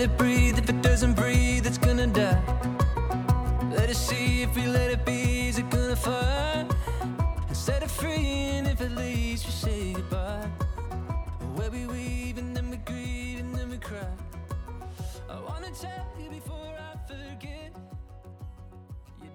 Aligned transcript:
let 0.00 0.08
it 0.08 0.16
breathe. 0.16 0.56
If 0.56 0.70
it 0.70 0.80
doesn't 0.80 1.12
breathe, 1.12 1.66
it's 1.66 1.76
gonna 1.76 2.06
die. 2.06 2.42
Let 3.70 3.90
it 3.90 3.96
see 3.96 4.40
if 4.40 4.56
we 4.56 4.66
let 4.66 4.90
it 4.90 5.04
be. 5.04 5.48
Is 5.48 5.58
it 5.58 5.68
gonna 5.68 5.94
fly? 5.94 6.66
And 7.46 7.54
set 7.54 7.82
it 7.82 7.90
free, 7.90 8.56
and 8.56 8.66
if 8.66 8.80
it 8.80 8.92
leaves, 8.92 9.44
we 9.44 9.50
say 9.50 9.92
goodbye. 9.92 10.48
Where 11.54 11.70
we 11.70 11.84
weave, 11.84 12.38
and 12.38 12.56
then 12.56 12.70
we 12.70 12.78
grieve, 12.78 13.40
and 13.40 13.54
then 13.54 13.68
we 13.68 13.76
cry. 13.76 13.98
I 15.28 15.38
wanna 15.38 15.70
tell 15.78 16.06
you 16.18 16.30
before 16.30 16.74
I 16.78 16.96
forget. 17.06 17.70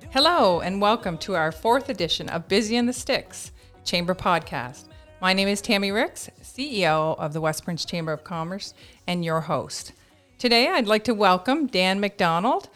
Hello, 0.10 0.62
and 0.62 0.82
welcome 0.82 1.20
to 1.20 1.36
our 1.36 1.52
fourth 1.52 1.90
edition 1.90 2.28
of 2.28 2.48
Busy 2.48 2.76
in 2.76 2.88
the 2.88 2.94
Sticks 2.94 3.52
Chamber 3.84 4.16
Podcast. 4.16 4.86
My 5.22 5.32
name 5.32 5.48
is 5.48 5.62
Tammy 5.62 5.92
Ricks, 5.92 6.28
CEO 6.42 7.16
of 7.20 7.34
the 7.34 7.42
West 7.42 7.64
Prince 7.66 7.86
Chamber 7.86 8.14
of 8.14 8.24
Commerce, 8.24 8.74
and 9.06 9.24
your 9.24 9.42
host. 9.42 9.92
Today, 10.38 10.68
I'd 10.68 10.88
like 10.88 11.06
to 11.06 11.14
welcome 11.14 11.68
Dan 11.68 12.00
McDonald. 12.00 12.70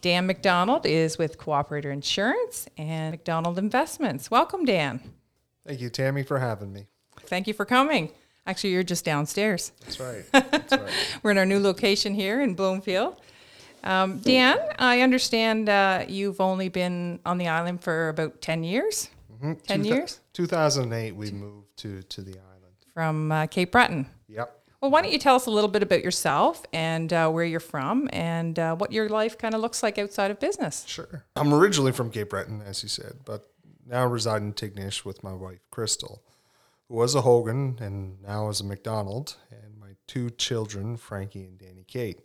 Dan 0.00 0.26
McDonald 0.26 0.86
is 0.86 1.18
with 1.18 1.38
Cooperator 1.38 1.92
Insurance 1.92 2.66
and 2.76 3.12
McDonald 3.12 3.58
Investments. 3.58 4.30
Welcome, 4.30 4.64
Dan. 4.64 5.00
Thank 5.66 5.80
you, 5.80 5.88
Tammy, 5.88 6.22
for 6.24 6.38
having 6.38 6.72
me. 6.72 6.86
Thank 7.20 7.46
you 7.46 7.54
for 7.54 7.64
coming. 7.64 8.10
Actually, 8.46 8.70
you're 8.70 8.82
just 8.82 9.04
downstairs. 9.04 9.70
That's 9.82 10.00
right. 10.00 10.24
That's 10.32 10.72
right. 10.72 10.90
We're 11.22 11.30
in 11.30 11.38
our 11.38 11.46
new 11.46 11.60
location 11.60 12.14
here 12.14 12.40
in 12.40 12.54
Bloomfield. 12.54 13.20
Um, 13.84 14.18
Dan, 14.18 14.58
I 14.78 15.02
understand 15.02 15.68
uh, 15.68 16.04
you've 16.08 16.40
only 16.40 16.68
been 16.70 17.20
on 17.24 17.38
the 17.38 17.48
island 17.48 17.82
for 17.82 18.08
about 18.08 18.40
10 18.40 18.64
years? 18.64 19.10
10 19.40 19.82
Two 19.82 19.88
years? 19.88 20.20
2008, 20.32 21.14
we 21.14 21.30
moved 21.30 21.76
to, 21.78 22.02
to 22.02 22.20
the 22.20 22.32
island. 22.32 22.74
From 22.92 23.30
uh, 23.30 23.46
Cape 23.46 23.70
Breton. 23.70 24.06
Yep. 24.28 24.59
Well, 24.80 24.90
why 24.90 25.02
don't 25.02 25.12
you 25.12 25.18
tell 25.18 25.36
us 25.36 25.44
a 25.44 25.50
little 25.50 25.68
bit 25.68 25.82
about 25.82 26.02
yourself 26.02 26.64
and 26.72 27.12
uh, 27.12 27.28
where 27.30 27.44
you're 27.44 27.60
from 27.60 28.08
and 28.14 28.58
uh, 28.58 28.76
what 28.76 28.92
your 28.92 29.10
life 29.10 29.36
kind 29.36 29.54
of 29.54 29.60
looks 29.60 29.82
like 29.82 29.98
outside 29.98 30.30
of 30.30 30.40
business? 30.40 30.84
Sure. 30.86 31.24
I'm 31.36 31.52
originally 31.52 31.92
from 31.92 32.10
Cape 32.10 32.30
Breton, 32.30 32.62
as 32.62 32.82
you 32.82 32.88
said, 32.88 33.18
but 33.26 33.50
now 33.86 34.06
reside 34.06 34.40
in 34.40 34.54
Tignish 34.54 35.04
with 35.04 35.22
my 35.22 35.34
wife, 35.34 35.60
Crystal, 35.70 36.22
who 36.88 36.94
was 36.94 37.14
a 37.14 37.20
Hogan 37.20 37.78
and 37.78 38.22
now 38.22 38.48
is 38.48 38.62
a 38.62 38.64
McDonald, 38.64 39.36
and 39.50 39.78
my 39.78 39.96
two 40.06 40.30
children, 40.30 40.96
Frankie 40.96 41.44
and 41.44 41.58
Danny 41.58 41.84
Kate. 41.86 42.20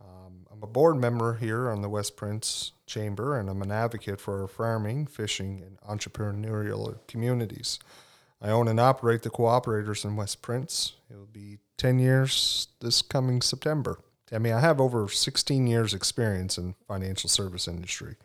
Um, 0.00 0.46
I'm 0.52 0.62
a 0.62 0.68
board 0.68 0.96
member 0.96 1.34
here 1.34 1.68
on 1.68 1.82
the 1.82 1.88
West 1.88 2.16
Prince 2.16 2.72
Chamber, 2.86 3.38
and 3.38 3.50
I'm 3.50 3.62
an 3.62 3.72
advocate 3.72 4.20
for 4.20 4.42
our 4.42 4.48
farming, 4.48 5.06
fishing, 5.06 5.64
and 5.64 5.80
entrepreneurial 5.80 6.98
communities. 7.08 7.80
I 8.40 8.50
own 8.50 8.68
and 8.68 8.78
operate 8.78 9.22
the 9.22 9.30
cooperators 9.30 10.04
in 10.04 10.16
West 10.16 10.42
Prince. 10.42 10.94
It 11.10 11.16
will 11.16 11.26
be 11.26 11.58
10 11.78 11.98
years 11.98 12.68
this 12.80 13.02
coming 13.02 13.40
September. 13.40 13.98
I 14.32 14.38
mean, 14.38 14.52
I 14.52 14.60
have 14.60 14.80
over 14.80 15.08
16 15.08 15.66
years 15.66 15.94
experience 15.94 16.58
in 16.58 16.74
financial 16.88 17.30
service 17.30 17.68
industry. 17.68 18.16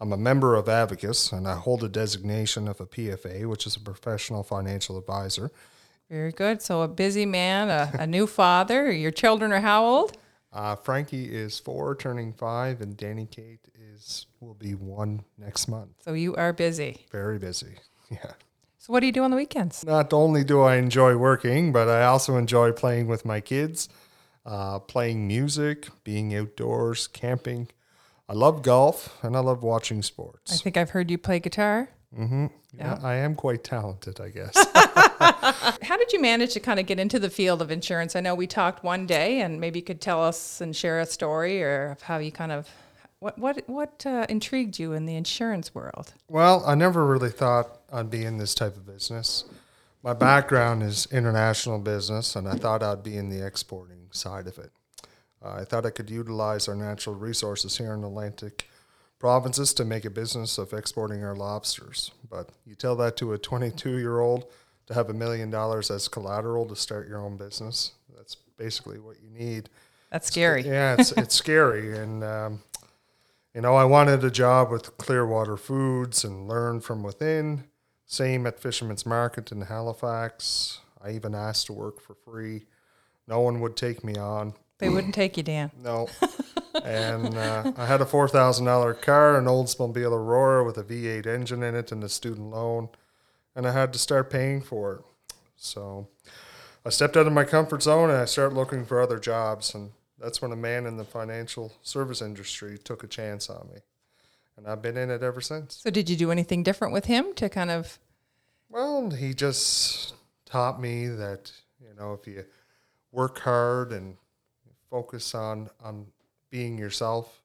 I'm 0.00 0.12
a 0.12 0.16
member 0.16 0.54
of 0.54 0.66
Advocis 0.66 1.32
and 1.32 1.46
I 1.46 1.56
hold 1.56 1.82
a 1.82 1.88
designation 1.88 2.68
of 2.68 2.80
a 2.80 2.86
PFA, 2.86 3.46
which 3.46 3.66
is 3.66 3.76
a 3.76 3.80
professional 3.80 4.42
financial 4.42 4.96
advisor. 4.96 5.50
Very 6.08 6.32
good. 6.32 6.62
So, 6.62 6.82
a 6.82 6.88
busy 6.88 7.26
man, 7.26 7.68
a, 7.68 7.90
a 8.00 8.06
new 8.06 8.26
father. 8.26 8.90
Your 8.90 9.10
children 9.10 9.52
are 9.52 9.60
how 9.60 9.84
old? 9.84 10.16
Uh, 10.52 10.74
Frankie 10.74 11.34
is 11.34 11.58
four, 11.58 11.94
turning 11.94 12.32
five, 12.32 12.80
and 12.80 12.96
Danny 12.96 13.26
Kate 13.26 13.68
is 13.94 14.26
will 14.40 14.54
be 14.54 14.74
one 14.74 15.22
next 15.36 15.68
month. 15.68 15.90
So, 16.02 16.14
you 16.14 16.34
are 16.36 16.52
busy. 16.52 17.06
Very 17.10 17.38
busy. 17.38 17.74
Yeah. 18.10 18.32
So, 18.88 18.92
what 18.92 19.00
do 19.00 19.06
you 19.06 19.12
do 19.12 19.22
on 19.22 19.30
the 19.30 19.36
weekends? 19.36 19.84
Not 19.84 20.12
only 20.14 20.44
do 20.44 20.62
I 20.62 20.76
enjoy 20.76 21.16
working, 21.16 21.72
but 21.72 21.88
I 21.88 22.04
also 22.06 22.36
enjoy 22.36 22.72
playing 22.72 23.06
with 23.06 23.24
my 23.24 23.40
kids, 23.40 23.88
uh, 24.46 24.78
playing 24.78 25.28
music, 25.28 25.88
being 26.04 26.34
outdoors, 26.34 27.06
camping. 27.06 27.68
I 28.30 28.32
love 28.32 28.62
golf 28.62 29.18
and 29.22 29.36
I 29.36 29.40
love 29.40 29.62
watching 29.62 30.02
sports. 30.02 30.52
I 30.52 30.56
think 30.56 30.78
I've 30.78 30.90
heard 30.90 31.10
you 31.10 31.18
play 31.18 31.38
guitar. 31.38 31.90
yeah, 32.16 32.98
I 33.02 33.16
am 33.16 33.34
quite 33.34 33.62
talented, 33.62 34.20
I 34.20 34.30
guess. 34.30 34.54
How 35.82 35.96
did 35.98 36.12
you 36.12 36.20
manage 36.20 36.54
to 36.54 36.60
kind 36.60 36.80
of 36.80 36.86
get 36.86 36.98
into 36.98 37.18
the 37.18 37.28
field 37.28 37.60
of 37.60 37.70
insurance? 37.70 38.16
I 38.16 38.20
know 38.20 38.34
we 38.34 38.46
talked 38.46 38.82
one 38.82 39.06
day, 39.06 39.42
and 39.42 39.60
maybe 39.60 39.80
you 39.80 39.84
could 39.84 40.00
tell 40.00 40.24
us 40.24 40.62
and 40.62 40.74
share 40.74 40.98
a 41.00 41.06
story 41.06 41.62
or 41.62 41.90
of 41.90 42.02
how 42.02 42.16
you 42.18 42.32
kind 42.32 42.52
of 42.52 42.66
what 43.18 43.38
what 43.38 43.68
what 43.68 44.06
uh, 44.06 44.24
intrigued 44.30 44.78
you 44.78 44.94
in 44.94 45.04
the 45.04 45.16
insurance 45.16 45.74
world. 45.74 46.14
well, 46.28 46.64
I 46.66 46.74
never 46.74 47.04
really 47.04 47.30
thought 47.30 47.77
I'd 47.92 48.10
be 48.10 48.24
in 48.24 48.38
this 48.38 48.54
type 48.54 48.76
of 48.76 48.86
business. 48.86 49.44
My 50.02 50.12
background 50.12 50.82
is 50.82 51.08
international 51.10 51.78
business, 51.78 52.36
and 52.36 52.48
I 52.48 52.54
thought 52.54 52.82
I'd 52.82 53.02
be 53.02 53.16
in 53.16 53.30
the 53.30 53.44
exporting 53.44 54.08
side 54.10 54.46
of 54.46 54.58
it. 54.58 54.70
Uh, 55.42 55.58
I 55.60 55.64
thought 55.64 55.86
I 55.86 55.90
could 55.90 56.10
utilize 56.10 56.68
our 56.68 56.74
natural 56.74 57.14
resources 57.14 57.78
here 57.78 57.94
in 57.94 58.02
the 58.02 58.08
Atlantic 58.08 58.68
provinces 59.18 59.74
to 59.74 59.84
make 59.84 60.04
a 60.04 60.10
business 60.10 60.58
of 60.58 60.72
exporting 60.72 61.24
our 61.24 61.34
lobsters. 61.34 62.12
But 62.28 62.50
you 62.64 62.74
tell 62.74 62.96
that 62.96 63.16
to 63.18 63.32
a 63.32 63.38
22 63.38 63.98
year 63.98 64.20
old 64.20 64.46
to 64.86 64.94
have 64.94 65.10
a 65.10 65.14
million 65.14 65.50
dollars 65.50 65.90
as 65.90 66.08
collateral 66.08 66.66
to 66.66 66.76
start 66.76 67.08
your 67.08 67.20
own 67.20 67.36
business. 67.36 67.92
That's 68.16 68.36
basically 68.56 68.98
what 68.98 69.16
you 69.22 69.30
need. 69.30 69.68
That's 70.10 70.26
scary. 70.26 70.62
Yeah, 70.62 70.96
it's 70.98 71.12
it's 71.12 71.34
scary, 71.34 71.98
and 72.02 72.24
um, 72.24 72.62
you 73.54 73.60
know, 73.60 73.74
I 73.74 73.84
wanted 73.84 74.24
a 74.24 74.30
job 74.30 74.70
with 74.70 74.96
Clearwater 74.96 75.56
Foods 75.56 76.24
and 76.24 76.48
learn 76.48 76.80
from 76.80 77.02
within. 77.02 77.64
Same 78.08 78.46
at 78.46 78.58
Fisherman's 78.58 79.04
Market 79.04 79.52
in 79.52 79.60
Halifax. 79.60 80.80
I 81.00 81.10
even 81.10 81.34
asked 81.34 81.66
to 81.66 81.74
work 81.74 82.00
for 82.00 82.14
free. 82.14 82.64
No 83.26 83.40
one 83.40 83.60
would 83.60 83.76
take 83.76 84.02
me 84.02 84.16
on. 84.16 84.54
They 84.78 84.88
wouldn't 84.88 85.14
take 85.14 85.36
you, 85.36 85.42
Dan. 85.42 85.70
No. 85.84 86.08
and 86.84 87.36
uh, 87.36 87.72
I 87.76 87.84
had 87.84 88.00
a 88.00 88.06
four 88.06 88.26
thousand 88.26 88.64
dollar 88.64 88.94
car, 88.94 89.36
an 89.38 89.44
Oldsmobile 89.44 90.12
Aurora 90.12 90.64
with 90.64 90.78
a 90.78 90.82
V8 90.82 91.26
engine 91.26 91.62
in 91.62 91.74
it, 91.74 91.92
and 91.92 92.02
a 92.02 92.08
student 92.08 92.50
loan, 92.50 92.88
and 93.54 93.66
I 93.66 93.72
had 93.72 93.92
to 93.92 93.98
start 93.98 94.30
paying 94.30 94.62
for 94.62 94.94
it. 94.94 95.00
So 95.56 96.08
I 96.86 96.88
stepped 96.88 97.16
out 97.18 97.26
of 97.26 97.32
my 97.34 97.44
comfort 97.44 97.82
zone 97.82 98.08
and 98.08 98.18
I 98.18 98.24
started 98.24 98.54
looking 98.54 98.86
for 98.86 99.02
other 99.02 99.18
jobs, 99.18 99.74
and 99.74 99.90
that's 100.18 100.40
when 100.40 100.52
a 100.52 100.56
man 100.56 100.86
in 100.86 100.96
the 100.96 101.04
financial 101.04 101.74
service 101.82 102.22
industry 102.22 102.78
took 102.78 103.04
a 103.04 103.08
chance 103.08 103.50
on 103.50 103.68
me, 103.74 103.80
and 104.58 104.66
I've 104.66 104.82
been 104.82 104.96
in 104.96 105.10
it 105.10 105.22
ever 105.22 105.40
since. 105.40 105.78
So, 105.82 105.88
did 105.88 106.10
you 106.10 106.16
do 106.16 106.30
anything 106.30 106.62
different 106.62 106.92
with 106.92 107.06
him 107.06 107.32
to 107.36 107.48
kind 107.48 107.70
of? 107.70 107.98
Well, 108.68 109.10
he 109.10 109.32
just 109.32 110.14
taught 110.44 110.80
me 110.80 111.06
that 111.06 111.50
you 111.80 111.94
know 111.98 112.12
if 112.12 112.26
you 112.26 112.44
work 113.12 113.38
hard 113.38 113.92
and 113.92 114.16
focus 114.90 115.34
on 115.34 115.70
on 115.82 116.06
being 116.50 116.76
yourself 116.76 117.42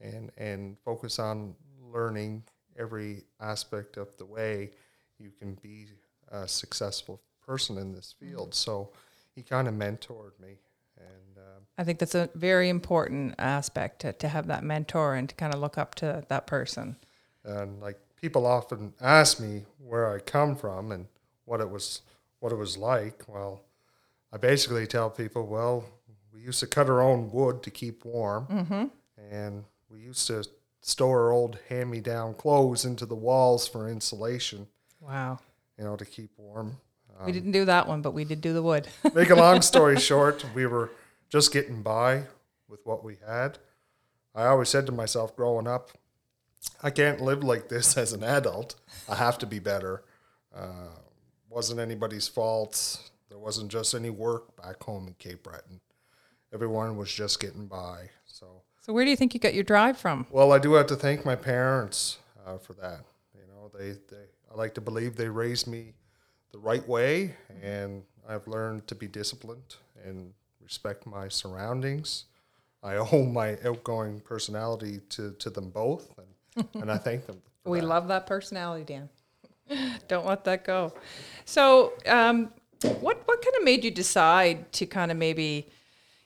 and 0.00 0.30
and 0.36 0.76
focus 0.84 1.18
on 1.18 1.54
learning 1.92 2.44
every 2.78 3.24
aspect 3.40 3.96
of 3.96 4.16
the 4.18 4.24
way 4.24 4.70
you 5.18 5.30
can 5.30 5.58
be 5.62 5.86
a 6.30 6.46
successful 6.46 7.20
person 7.46 7.78
in 7.78 7.92
this 7.92 8.14
mm-hmm. 8.14 8.34
field. 8.34 8.54
So 8.54 8.90
he 9.34 9.42
kind 9.42 9.68
of 9.68 9.74
mentored 9.74 10.38
me, 10.40 10.58
and 11.06 11.38
um, 11.38 11.62
I 11.78 11.84
think 11.84 11.98
that's 11.98 12.14
a 12.14 12.28
very 12.34 12.68
important 12.68 13.34
aspect 13.38 14.00
to, 14.00 14.12
to 14.14 14.28
have 14.28 14.46
that 14.48 14.62
mentor 14.64 15.14
and 15.14 15.28
to 15.28 15.34
kind 15.34 15.54
of 15.54 15.60
look 15.60 15.76
up 15.78 15.94
to 15.96 16.24
that 16.28 16.46
person. 16.46 16.96
and 17.44 17.80
like 17.80 17.98
people 18.20 18.46
often 18.46 18.92
ask 19.00 19.40
me 19.40 19.64
where 19.78 20.12
I 20.14 20.18
come 20.20 20.54
from 20.56 20.92
and 20.92 21.06
what 21.44 21.60
it 21.60 21.68
was 21.70 22.02
what 22.40 22.52
it 22.52 22.56
was 22.56 22.76
like. 22.76 23.22
Well, 23.28 23.62
I 24.32 24.36
basically 24.36 24.86
tell 24.86 25.10
people, 25.10 25.46
well, 25.46 25.84
we 26.32 26.40
used 26.40 26.60
to 26.60 26.66
cut 26.66 26.88
our 26.88 27.00
own 27.02 27.30
wood 27.30 27.62
to 27.64 27.70
keep 27.70 28.04
warm, 28.04 28.90
and 29.30 29.64
we 29.90 29.98
used 30.00 30.26
to 30.28 30.44
store 30.80 31.30
old 31.30 31.58
hand-me-down 31.68 32.34
clothes 32.34 32.84
into 32.84 33.06
the 33.06 33.14
walls 33.14 33.68
for 33.68 33.88
insulation, 33.88 34.66
Wow. 35.00 35.38
you 35.78 35.84
know, 35.84 35.94
to 35.96 36.04
keep 36.04 36.30
warm. 36.36 36.78
We 37.26 37.32
didn't 37.32 37.52
do 37.52 37.64
that 37.64 37.86
one, 37.86 38.02
but 38.02 38.12
we 38.12 38.24
did 38.24 38.40
do 38.40 38.52
the 38.52 38.62
wood. 38.62 38.88
Make 39.14 39.30
a 39.30 39.34
long 39.34 39.62
story 39.62 39.98
short, 40.00 40.44
we 40.54 40.66
were 40.66 40.90
just 41.28 41.52
getting 41.52 41.82
by 41.82 42.24
with 42.68 42.80
what 42.84 43.04
we 43.04 43.16
had. 43.26 43.58
I 44.34 44.46
always 44.46 44.68
said 44.68 44.86
to 44.86 44.92
myself 44.92 45.36
growing 45.36 45.66
up, 45.66 45.90
I 46.82 46.90
can't 46.90 47.20
live 47.20 47.42
like 47.42 47.68
this 47.68 47.96
as 47.98 48.12
an 48.12 48.22
adult. 48.22 48.74
I 49.08 49.16
have 49.16 49.38
to 49.38 49.46
be 49.46 49.58
better. 49.58 50.02
Uh, 50.54 50.96
wasn't 51.48 51.80
anybody's 51.80 52.28
fault. 52.28 53.10
There 53.28 53.38
wasn't 53.38 53.70
just 53.70 53.94
any 53.94 54.10
work 54.10 54.56
back 54.60 54.82
home 54.82 55.06
in 55.06 55.14
Cape 55.14 55.42
Breton. 55.42 55.80
Everyone 56.52 56.96
was 56.96 57.12
just 57.12 57.40
getting 57.40 57.66
by. 57.66 58.10
So, 58.26 58.62
so, 58.80 58.92
where 58.92 59.04
do 59.04 59.10
you 59.10 59.16
think 59.16 59.32
you 59.32 59.40
got 59.40 59.54
your 59.54 59.64
drive 59.64 59.96
from? 59.96 60.26
well, 60.30 60.52
I 60.52 60.58
do 60.58 60.74
have 60.74 60.86
to 60.88 60.96
thank 60.96 61.24
my 61.24 61.36
parents 61.36 62.18
uh, 62.46 62.58
for 62.58 62.74
that. 62.74 63.00
You 63.34 63.46
know, 63.48 63.70
they, 63.72 63.92
they 63.92 64.24
I 64.50 64.56
like 64.56 64.74
to 64.74 64.80
believe 64.80 65.16
they 65.16 65.28
raised 65.28 65.66
me 65.66 65.94
the 66.52 66.58
right 66.58 66.86
way, 66.86 67.34
and 67.62 68.02
I've 68.28 68.46
learned 68.46 68.86
to 68.88 68.94
be 68.94 69.08
disciplined 69.08 69.76
and 70.04 70.32
respect 70.62 71.06
my 71.06 71.28
surroundings. 71.28 72.24
I 72.82 72.96
owe 73.12 73.24
my 73.24 73.58
outgoing 73.64 74.20
personality 74.20 75.00
to, 75.10 75.32
to 75.32 75.50
them 75.50 75.70
both, 75.70 76.14
and, 76.18 76.68
and 76.74 76.92
I 76.92 76.98
thank 76.98 77.26
them. 77.26 77.40
We 77.64 77.80
that. 77.80 77.86
love 77.86 78.08
that 78.08 78.26
personality, 78.26 78.84
Dan. 78.84 79.08
Don't 80.08 80.26
let 80.26 80.44
that 80.44 80.64
go. 80.64 80.92
So, 81.44 81.94
um, 82.06 82.52
what 83.00 83.22
what 83.26 83.42
kind 83.42 83.56
of 83.56 83.64
made 83.64 83.84
you 83.84 83.92
decide 83.92 84.72
to 84.72 84.86
kind 84.86 85.12
of 85.12 85.16
maybe 85.16 85.68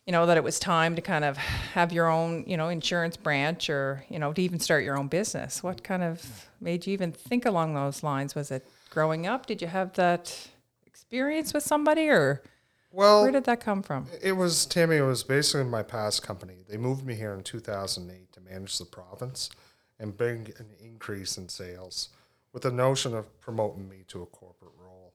you 0.06 0.12
know, 0.12 0.25
that 0.26 0.37
it 0.37 0.44
was 0.44 0.61
time 0.61 0.94
to 0.94 1.02
kind 1.02 1.25
of 1.25 1.37
have 1.37 1.93
your 1.93 2.08
own, 2.08 2.44
you 2.46 2.56
know, 2.56 2.69
insurance 2.69 3.17
branch 3.17 3.69
or, 3.69 4.05
you 4.08 4.20
know, 4.20 4.32
to 4.32 4.40
even 4.40 4.61
start 4.61 4.84
your 4.84 4.96
own 4.96 5.08
business? 5.08 5.64
What 5.64 5.82
kind 5.82 6.05
of 6.05 6.49
made 6.61 6.87
you 6.87 6.93
even 6.93 7.11
think 7.11 7.44
along 7.44 7.75
those 7.75 8.05
lines? 8.05 8.37
Was 8.37 8.52
it 8.52 8.67
growing 8.90 9.26
up? 9.26 9.46
Did 9.46 9.60
you 9.62 9.68
have 9.68 9.92
that 9.94 10.48
experience 10.86 11.52
with 11.52 11.62
somebody 11.62 12.08
or 12.08 12.42
Well, 12.90 13.22
where 13.22 13.32
did 13.32 13.44
that 13.44 13.60
come 13.60 13.82
from? 13.82 14.06
it 14.22 14.32
was 14.32 14.66
Tammy. 14.66 14.96
It 14.96 15.02
was 15.02 15.22
basically 15.22 15.64
my 15.64 15.82
past 15.82 16.22
company. 16.22 16.64
They 16.68 16.76
moved 16.76 17.04
me 17.04 17.14
here 17.14 17.34
in 17.34 17.42
2008 17.42 18.32
to 18.32 18.40
manage 18.40 18.78
the 18.78 18.84
province 18.84 19.50
and 19.98 20.16
bring 20.16 20.52
an 20.58 20.66
increase 20.78 21.38
in 21.38 21.48
sales, 21.48 22.10
with 22.52 22.62
the 22.62 22.70
notion 22.70 23.14
of 23.14 23.38
promoting 23.40 23.88
me 23.88 24.04
to 24.08 24.22
a 24.22 24.26
corporate 24.26 24.72
role. 24.78 25.14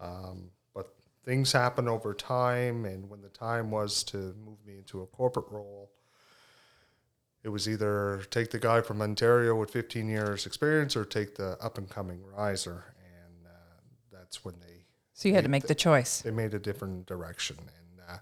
Um, 0.00 0.50
but 0.74 0.94
things 1.24 1.52
happen 1.52 1.88
over 1.88 2.14
time, 2.14 2.84
and 2.86 3.08
when 3.10 3.20
the 3.20 3.28
time 3.28 3.70
was 3.70 4.02
to 4.04 4.16
move 4.44 4.58
me 4.66 4.78
into 4.78 5.02
a 5.02 5.06
corporate 5.06 5.46
role, 5.50 5.90
it 7.42 7.50
was 7.50 7.68
either 7.68 8.22
take 8.30 8.50
the 8.50 8.58
guy 8.58 8.80
from 8.80 9.02
Ontario 9.02 9.54
with 9.54 9.70
15 9.70 10.08
years 10.08 10.46
experience 10.46 10.96
or 10.96 11.04
take 11.04 11.34
the 11.34 11.58
up 11.60 11.76
and 11.76 11.90
coming 11.90 12.22
riser, 12.24 12.84
that's 14.34 14.44
when 14.44 14.54
they 14.60 14.84
So 15.12 15.28
you 15.28 15.34
had 15.34 15.44
to 15.44 15.50
make 15.50 15.66
the 15.66 15.74
choice. 15.74 16.22
they 16.22 16.30
made 16.30 16.54
a 16.54 16.58
different 16.58 17.06
direction, 17.06 17.56
and 17.58 18.00
uh, 18.08 18.18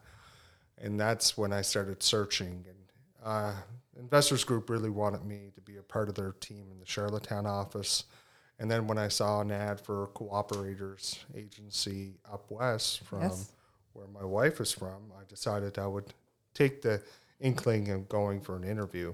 and 0.78 0.98
that's 1.00 1.36
when 1.38 1.52
I 1.52 1.62
started 1.62 2.02
searching. 2.02 2.64
And 2.68 2.76
uh, 3.24 3.52
Investors 3.98 4.44
Group 4.44 4.68
really 4.68 4.90
wanted 4.90 5.24
me 5.24 5.50
to 5.54 5.60
be 5.60 5.76
a 5.78 5.82
part 5.82 6.08
of 6.08 6.14
their 6.14 6.32
team 6.32 6.66
in 6.70 6.78
the 6.78 6.86
Charlottetown 6.86 7.46
office. 7.46 8.04
And 8.58 8.70
then 8.70 8.86
when 8.86 8.98
I 8.98 9.08
saw 9.08 9.40
an 9.40 9.50
ad 9.50 9.80
for 9.80 10.04
a 10.04 10.06
cooperators 10.08 11.18
agency 11.34 12.14
up 12.30 12.50
west 12.50 13.00
from 13.04 13.22
Yes. 13.22 13.52
where 13.94 14.06
my 14.08 14.24
wife 14.24 14.60
is 14.60 14.70
from, 14.72 15.10
I 15.18 15.24
decided 15.28 15.78
I 15.78 15.86
would 15.86 16.12
take 16.54 16.82
the 16.82 17.02
inkling 17.40 17.90
of 17.90 18.08
going 18.08 18.40
for 18.40 18.54
an 18.56 18.64
interview. 18.64 19.12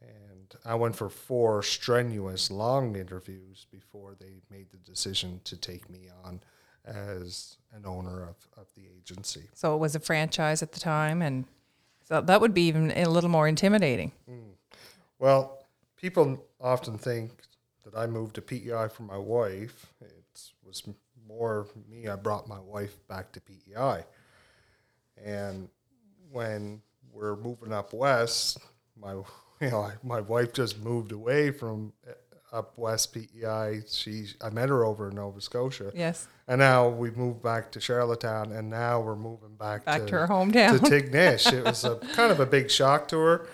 And 0.00 0.27
I 0.64 0.74
went 0.74 0.96
for 0.96 1.08
four 1.08 1.62
strenuous, 1.62 2.50
long 2.50 2.96
interviews 2.96 3.66
before 3.70 4.14
they 4.18 4.40
made 4.50 4.70
the 4.70 4.78
decision 4.78 5.40
to 5.44 5.56
take 5.56 5.88
me 5.90 6.08
on 6.24 6.40
as 6.84 7.56
an 7.74 7.84
owner 7.84 8.22
of, 8.22 8.36
of 8.56 8.66
the 8.74 8.82
agency. 8.96 9.48
So 9.54 9.74
it 9.74 9.78
was 9.78 9.94
a 9.94 10.00
franchise 10.00 10.62
at 10.62 10.72
the 10.72 10.80
time, 10.80 11.22
and 11.22 11.44
so 12.04 12.20
that 12.20 12.40
would 12.40 12.54
be 12.54 12.66
even 12.66 12.90
a 12.92 13.06
little 13.06 13.30
more 13.30 13.46
intimidating. 13.46 14.12
Mm. 14.30 14.52
Well, 15.18 15.66
people 15.96 16.44
often 16.60 16.96
think 16.96 17.32
that 17.84 17.96
I 17.96 18.06
moved 18.06 18.34
to 18.36 18.42
PEI 18.42 18.88
for 18.88 19.02
my 19.02 19.18
wife. 19.18 19.86
It 20.00 20.40
was 20.64 20.82
more 21.26 21.66
me. 21.90 22.08
I 22.08 22.16
brought 22.16 22.48
my 22.48 22.60
wife 22.60 22.96
back 23.08 23.32
to 23.32 23.40
PEI. 23.40 24.04
And 25.22 25.68
when 26.30 26.80
we're 27.12 27.36
moving 27.36 27.72
up 27.72 27.92
west, 27.92 28.58
my 29.00 29.14
you 29.60 29.70
know 29.70 29.90
my 30.02 30.20
wife 30.20 30.52
just 30.52 30.78
moved 30.78 31.12
away 31.12 31.50
from 31.50 31.92
uh, 32.08 32.12
up 32.56 32.76
west 32.78 33.12
PEI. 33.14 33.82
She 33.88 34.26
I 34.40 34.50
met 34.50 34.68
her 34.68 34.84
over 34.84 35.08
in 35.08 35.16
Nova 35.16 35.40
Scotia. 35.40 35.92
Yes, 35.94 36.26
And 36.46 36.58
now 36.60 36.88
we 36.88 37.10
moved 37.10 37.42
back 37.42 37.70
to 37.72 37.80
Charlottetown, 37.80 38.52
and 38.52 38.70
now 38.70 39.00
we're 39.00 39.16
moving 39.16 39.54
back, 39.56 39.84
back 39.84 40.00
to, 40.02 40.06
to 40.06 40.12
her 40.20 40.26
hometown. 40.28 40.78
to 40.78 40.90
Tignish. 40.90 41.52
it 41.52 41.64
was 41.64 41.84
a 41.84 41.96
kind 42.14 42.32
of 42.32 42.40
a 42.40 42.46
big 42.46 42.70
shock 42.70 43.08
to 43.08 43.18
her, 43.18 43.48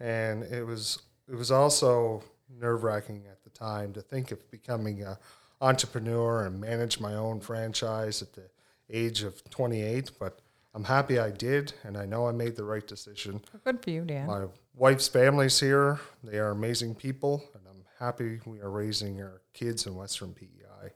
and 0.00 0.42
it 0.44 0.66
was 0.66 1.00
it 1.28 1.36
was 1.36 1.50
also 1.50 2.24
nerve 2.58 2.82
wracking 2.82 3.22
at 3.30 3.42
the 3.44 3.50
time 3.50 3.92
to 3.92 4.00
think 4.00 4.32
of 4.32 4.50
becoming 4.50 5.02
a 5.02 5.18
entrepreneur 5.60 6.46
and 6.46 6.60
manage 6.60 6.98
my 7.00 7.14
own 7.14 7.40
franchise 7.40 8.22
at 8.22 8.32
the 8.32 8.48
age 8.88 9.22
of 9.22 9.48
28. 9.50 10.10
But 10.18 10.40
I'm 10.74 10.84
happy 10.84 11.18
I 11.18 11.30
did, 11.30 11.72
and 11.84 11.96
I 11.96 12.06
know 12.06 12.26
I 12.26 12.32
made 12.32 12.56
the 12.56 12.64
right 12.64 12.86
decision. 12.86 13.42
Good 13.64 13.82
for 13.82 13.90
you, 13.90 14.04
Dan. 14.04 14.26
My 14.26 14.46
wife's 14.74 15.08
family's 15.08 15.58
here; 15.58 16.00
they 16.22 16.38
are 16.38 16.50
amazing 16.50 16.94
people, 16.94 17.44
and 17.54 17.62
I'm 17.68 17.84
happy 17.98 18.40
we 18.46 18.60
are 18.60 18.70
raising 18.70 19.20
our 19.20 19.42
kids 19.52 19.86
in 19.86 19.94
Western 19.94 20.32
PEI. 20.32 20.90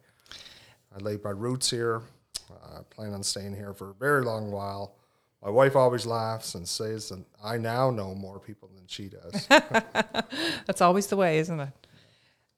I 0.95 0.99
laid 0.99 1.25
my 1.25 1.31
roots 1.31 1.71
here. 1.71 2.03
I 2.51 2.81
plan 2.91 3.13
on 3.13 3.23
staying 3.23 3.57
here 3.57 3.73
for 3.73 3.91
a 3.91 3.95
very 3.95 4.25
long 4.25 4.51
while. 4.51 4.97
My 5.43 5.51
wife 5.51 5.77
always 5.77 6.07
laughs 6.07 6.55
and 6.55 6.67
says 6.67 7.11
that 7.11 7.23
I 7.43 7.59
now 7.59 7.91
know 7.91 8.15
more 8.15 8.39
people 8.39 8.71
than 8.75 8.87
she 8.87 9.09
does. 9.09 9.47
That's 10.67 10.81
always 10.81 11.09
the 11.09 11.17
way, 11.17 11.39
isn't 11.39 11.61
it? 11.61 11.69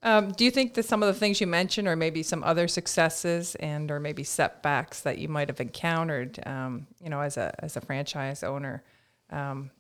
Um, 0.02 0.30
do 0.30 0.44
you 0.44 0.52
think 0.52 0.74
that 0.74 0.84
some 0.84 1.02
of 1.02 1.12
the 1.12 1.19
things 1.19 1.40
you 1.40 1.48
mentioned, 1.48 1.88
or 1.88 1.96
maybe 1.96 2.22
some 2.22 2.44
other 2.44 2.69
successes 2.69 3.56
and 3.56 3.90
or 3.90 3.98
maybe 3.98 4.22
setbacks 4.22 5.00
that 5.00 5.19
you 5.19 5.28
might 5.28 5.48
have 5.48 5.60
encountered, 5.60 6.38
um, 6.46 6.86
you 7.02 7.10
know, 7.10 7.20
as 7.20 7.36
a 7.36 7.52
as 7.58 7.76
a 7.76 7.80
franchise 7.80 8.44
owner, 8.44 8.84
um, 9.30 9.70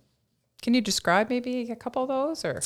can 0.66 0.74
you 0.74 0.80
describe 0.80 1.30
maybe 1.30 1.70
a 1.70 1.76
couple 1.76 2.02
of 2.02 2.08
those, 2.08 2.44
or 2.44 2.60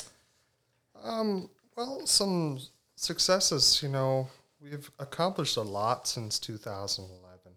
well, 1.77 2.07
some 2.07 2.59
successes, 2.97 3.83
you 3.83 3.91
know, 3.91 4.27
we've 4.59 4.91
accomplished 4.99 5.59
a 5.59 5.61
lot 5.61 6.09
since 6.09 6.39
2011. 6.39 7.53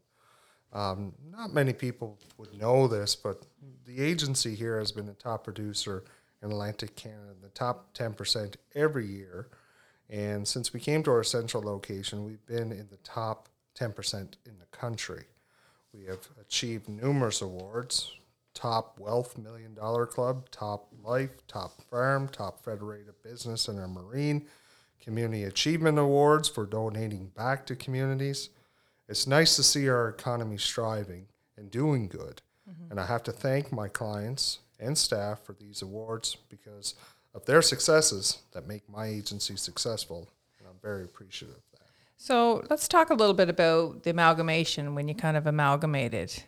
Um, 0.74 1.14
not 1.32 1.54
many 1.54 1.72
people 1.72 2.20
would 2.38 2.60
know 2.60 2.90
this, 2.90 3.16
but 3.16 3.44
the 3.86 4.02
agency 4.04 4.54
here 4.54 4.78
has 4.80 4.92
been 4.92 5.08
a 5.08 5.14
top 5.14 5.46
producer 5.46 6.04
in 6.42 6.52
Atlantic 6.52 6.98
Canada, 6.98 7.36
the 7.42 7.48
top 7.48 7.94
10% 7.94 8.56
every 8.76 9.08
year. 9.08 9.48
And 10.10 10.46
since 10.46 10.74
we 10.74 10.82
came 10.82 11.04
to 11.04 11.12
our 11.12 11.24
central 11.24 11.64
location, 11.64 12.26
we've 12.26 12.46
been 12.46 12.74
in 12.74 12.90
the 12.92 13.00
top 13.06 13.48
10% 13.80 14.16
in 14.46 14.60
the 14.60 14.78
country. 14.78 15.24
We 15.94 16.04
have 16.04 16.28
achieved 16.42 16.90
numerous 16.90 17.42
awards 17.42 18.12
top 18.54 19.00
wealth 19.00 19.38
million 19.38 19.74
dollar 19.74 20.06
club, 20.06 20.50
top 20.52 20.88
life, 21.04 21.46
top 21.48 21.82
farm, 21.90 22.28
top 22.28 22.64
federated 22.64 23.14
business 23.24 23.68
and 23.68 23.80
our 23.80 23.88
marine, 23.88 24.46
community 25.02 25.44
achievement 25.44 25.98
awards 25.98 26.48
for 26.48 26.66
donating 26.66 27.28
back 27.36 27.66
to 27.66 27.76
communities. 27.76 28.50
It's 29.10 29.28
nice 29.28 29.56
to 29.58 29.64
see 29.64 29.90
our 29.90 30.08
economy 30.10 30.58
striving 30.58 31.28
and 31.58 31.70
doing 31.70 32.08
good. 32.08 32.42
And 32.90 33.00
I 33.00 33.06
have 33.06 33.24
to 33.24 33.32
thank 33.32 33.72
my 33.72 33.88
clients 33.90 34.60
and 34.80 34.98
staff 34.98 35.42
for 35.44 35.54
these 35.54 35.82
awards 35.82 36.38
because 36.50 36.96
of 37.34 37.44
their 37.46 37.62
successes 37.62 38.40
that 38.54 38.68
make 38.68 38.88
my 38.88 39.08
agency 39.08 39.56
successful. 39.58 40.30
And 40.60 40.68
I'm 40.68 40.80
very 40.82 41.04
appreciative 41.04 41.58
of 41.58 41.80
that. 41.80 41.88
so? 42.16 42.64
Let's 42.70 42.88
talk 42.88 43.10
a 43.10 43.14
little 43.14 43.34
bit 43.34 43.50
about 43.50 44.04
the 44.04 44.12
amalgamation 44.12 44.96
when 44.96 45.08
you 45.08 45.16
kind 45.16 45.36
of 45.36 45.48
amalgamated. 45.48 46.44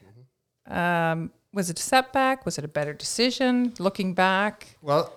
Um, 0.67 1.31
was 1.55 1.69
it 1.69 1.79
a 1.79 1.81
setback? 1.81 2.45
Was 2.45 2.57
it 2.59 2.65
a 2.65 2.67
better 2.67 2.93
decision? 2.93 3.73
Looking 3.79 4.13
back, 4.13 4.77
Well, 4.81 5.11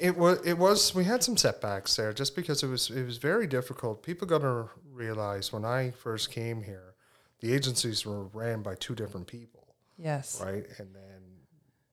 it 0.00 0.16
was 0.16 0.40
it 0.46 0.56
was 0.56 0.94
we 0.94 1.04
had 1.04 1.22
some 1.22 1.36
setbacks 1.36 1.96
there 1.96 2.12
just 2.12 2.36
because 2.36 2.62
it 2.62 2.68
was 2.68 2.90
it 2.90 3.04
was 3.04 3.18
very 3.18 3.46
difficult. 3.46 4.02
People 4.02 4.26
got 4.26 4.42
to 4.42 4.70
realize 4.90 5.52
when 5.52 5.64
I 5.64 5.90
first 5.90 6.30
came 6.30 6.62
here, 6.62 6.94
the 7.40 7.52
agencies 7.52 8.06
were 8.06 8.24
ran 8.28 8.62
by 8.62 8.76
two 8.76 8.94
different 8.94 9.26
people, 9.26 9.74
yes, 9.98 10.40
right? 10.42 10.64
And 10.78 10.94
then 10.94 11.22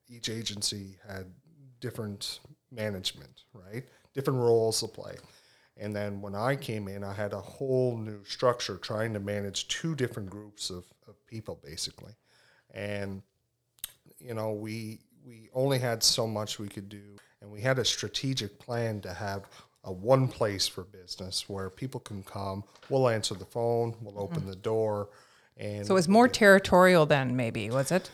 each 0.08 0.30
agency 0.30 0.98
had 1.08 1.26
different 1.80 2.42
management, 2.72 3.44
right? 3.54 3.84
Different 4.14 4.40
roles 4.40 4.80
to 4.82 4.88
play. 4.88 5.16
And 5.78 5.96
then 5.96 6.20
when 6.22 6.36
I 6.36 6.58
came 6.58 6.90
in, 6.90 7.04
I 7.06 7.14
had 7.14 7.32
a 7.32 7.40
whole 7.40 7.98
new 7.98 8.24
structure 8.26 8.76
trying 8.76 9.14
to 9.14 9.20
manage 9.20 9.70
two 9.70 9.96
different 9.96 10.30
groups 10.30 10.70
of, 10.70 10.84
of 11.08 11.26
people 11.26 11.60
basically. 11.64 12.14
And 12.72 13.24
you 14.20 14.34
know, 14.34 14.52
we 14.54 15.00
we 15.26 15.50
only 15.54 15.80
had 15.80 16.04
so 16.04 16.28
much 16.28 16.60
we 16.60 16.68
could 16.68 16.90
do, 16.90 17.18
and 17.42 17.52
we 17.52 17.62
had 17.62 17.80
a 17.80 17.86
strategic 17.86 18.60
plan 18.60 19.02
to 19.02 19.14
have 19.14 19.44
a 19.84 19.92
one 19.92 20.28
place 20.28 20.68
for 20.68 20.84
business 20.84 21.48
where 21.48 21.70
people 21.70 22.00
can 22.00 22.24
come. 22.24 22.64
We'll 22.90 23.10
answer 23.10 23.36
the 23.36 23.46
phone. 23.46 23.96
We'll 24.02 24.20
open 24.20 24.42
mm-hmm. 24.42 24.50
the 24.50 24.56
door, 24.56 25.10
and 25.58 25.86
so 25.86 25.94
it 25.94 25.96
was 25.96 26.08
more 26.08 26.28
territorial 26.28 27.06
then, 27.06 27.36
maybe 27.36 27.70
was 27.70 27.92
it? 27.92 28.10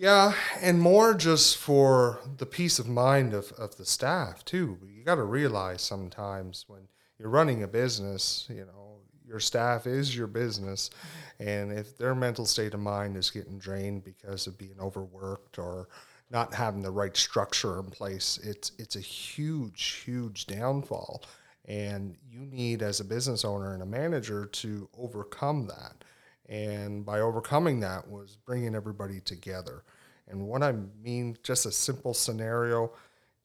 yeah, 0.00 0.32
and 0.62 0.80
more 0.80 1.12
just 1.12 1.58
for 1.58 2.20
the 2.38 2.46
peace 2.46 2.78
of 2.78 2.88
mind 2.88 3.34
of, 3.34 3.52
of 3.52 3.76
the 3.76 3.84
staff 3.84 4.42
too. 4.46 4.78
You 4.88 5.04
got 5.04 5.16
to 5.16 5.24
realize 5.24 5.82
sometimes 5.82 6.64
when 6.68 6.88
you're 7.18 7.28
running 7.28 7.62
a 7.62 7.68
business, 7.68 8.46
you 8.48 8.64
know, 8.64 8.99
your 9.30 9.38
staff 9.40 9.86
is 9.86 10.14
your 10.14 10.26
business, 10.26 10.90
and 11.38 11.72
if 11.72 11.96
their 11.96 12.16
mental 12.16 12.44
state 12.44 12.74
of 12.74 12.80
mind 12.80 13.16
is 13.16 13.30
getting 13.30 13.58
drained 13.58 14.02
because 14.02 14.48
of 14.48 14.58
being 14.58 14.74
overworked 14.80 15.56
or 15.56 15.88
not 16.30 16.52
having 16.52 16.82
the 16.82 16.90
right 16.90 17.16
structure 17.16 17.78
in 17.78 17.86
place, 17.86 18.40
it's 18.42 18.72
it's 18.76 18.96
a 18.96 19.00
huge, 19.00 20.02
huge 20.04 20.46
downfall. 20.46 21.22
And 21.66 22.16
you 22.28 22.40
need, 22.40 22.82
as 22.82 22.98
a 22.98 23.04
business 23.04 23.44
owner 23.44 23.72
and 23.74 23.82
a 23.82 23.86
manager, 23.86 24.46
to 24.46 24.88
overcome 24.98 25.68
that. 25.68 26.02
And 26.48 27.06
by 27.06 27.20
overcoming 27.20 27.78
that 27.80 28.08
was 28.08 28.36
bringing 28.44 28.74
everybody 28.74 29.20
together. 29.20 29.84
And 30.26 30.48
what 30.48 30.64
I 30.64 30.72
mean, 31.00 31.36
just 31.44 31.66
a 31.66 31.70
simple 31.70 32.14
scenario 32.14 32.92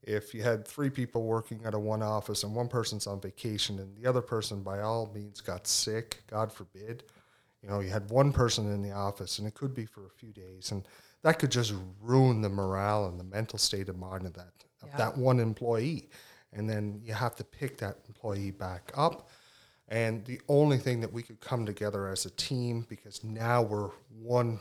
if 0.06 0.34
you 0.34 0.44
had 0.44 0.68
three 0.68 0.90
people 0.90 1.24
working 1.24 1.62
at 1.66 1.74
a 1.74 1.80
one 1.80 2.04
office 2.04 2.44
and 2.44 2.56
one 2.56 2.68
person's 2.68 3.08
on 3.08 3.20
vacation 3.20 3.80
and 3.80 3.96
the 3.98 4.08
other 4.08 4.22
person 4.22 4.62
by 4.64 4.82
all 4.82 5.12
means 5.14 5.42
got 5.42 5.68
sick, 5.68 6.24
God 6.28 6.52
forbid, 6.52 7.04
you 7.62 7.70
know, 7.70 7.80
you 7.80 7.90
had 7.90 8.10
one 8.12 8.32
person 8.32 8.72
in 8.72 8.82
the 8.82 8.92
office 8.92 9.40
and 9.40 9.48
it 9.48 9.56
could 9.56 9.74
be 9.74 9.86
for 9.86 10.06
a 10.06 10.10
few 10.12 10.32
days 10.32 10.72
and 10.72 10.88
that 11.24 11.40
could 11.40 11.52
just 11.52 11.74
ruin 12.02 12.42
the 12.42 12.50
morale 12.50 13.08
and 13.08 13.20
the 13.20 13.24
mental 13.24 13.58
state 13.58 13.90
of 13.90 13.98
mind 13.98 14.28
of 14.28 14.34
that 14.34 14.54
of 14.84 14.90
Yeah. 14.90 14.98
that 14.98 15.18
one 15.18 15.40
employee. 15.40 16.10
And 16.54 16.70
then 16.70 17.02
you 17.04 17.14
have 17.14 17.36
to 17.38 17.44
pick 17.44 17.78
that 17.80 17.98
employee 18.08 18.52
back 18.52 18.92
up. 18.96 19.30
And 19.88 20.24
the 20.26 20.40
only 20.48 20.78
thing 20.78 21.02
that 21.02 21.12
we 21.12 21.24
could 21.24 21.40
come 21.42 21.66
together 21.66 22.08
as 22.08 22.26
a 22.26 22.30
team, 22.32 22.86
because 22.88 23.24
now 23.24 23.62
we're 23.64 23.90
one 24.10 24.60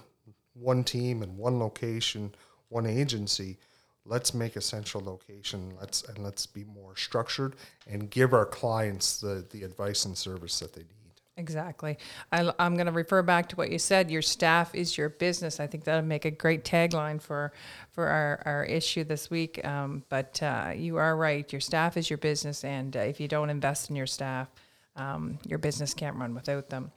one 0.55 0.85
team 0.85 1.23
and 1.23 1.37
one 1.37 1.59
location, 1.59 2.35
one 2.69 2.87
agency. 2.87 3.59
Let's 4.07 4.35
make 4.35 4.57
a 4.57 4.61
central 4.61 5.03
location. 5.03 5.73
Let's 5.81 6.03
and 6.03 6.19
let's 6.19 6.47
be 6.47 6.65
more 6.65 6.97
structured 6.97 7.57
and 7.87 8.11
give 8.11 8.33
our 8.33 8.47
clients 8.47 9.21
the 9.21 9.47
the 9.51 9.63
advice 9.63 10.05
and 10.05 10.17
service 10.17 10.59
that 10.61 10.75
they 10.75 10.83
need. 10.83 11.05
Exactly. 11.37 11.99
I, 12.31 12.53
am 12.61 12.75
going 12.75 12.87
to 12.87 12.93
refer 12.93 13.21
back 13.23 13.49
to 13.49 13.57
what 13.57 13.73
you 13.73 13.79
said. 13.81 14.09
Your 14.09 14.23
staff 14.23 14.73
is 14.73 14.97
your 14.97 15.09
business. 15.09 15.59
I 15.59 15.67
think 15.67 15.83
that'll 15.83 16.03
make 16.03 16.25
a 16.25 16.31
great 16.31 16.65
tagline 16.65 17.21
for 17.21 17.53
for 17.91 18.07
our, 18.07 18.43
our 18.45 18.65
issue 18.65 19.03
this 19.03 19.31
week. 19.31 19.65
Um, 19.67 20.05
but 20.09 20.41
uh, 20.43 20.73
you 20.77 20.97
are 20.97 21.17
right. 21.17 21.51
Your 21.53 21.61
staff 21.61 21.97
is 21.97 22.09
your 22.09 22.19
business, 22.19 22.63
and 22.63 22.97
uh, 22.97 23.01
if 23.01 23.19
you 23.19 23.27
don't 23.27 23.51
invest 23.51 23.91
in 23.91 23.97
your 23.97 24.07
staff, 24.07 24.49
um, 24.95 25.39
your 25.45 25.59
business 25.59 25.93
can't 25.93 26.17
run 26.17 26.35
without 26.35 26.71
them. 26.71 26.93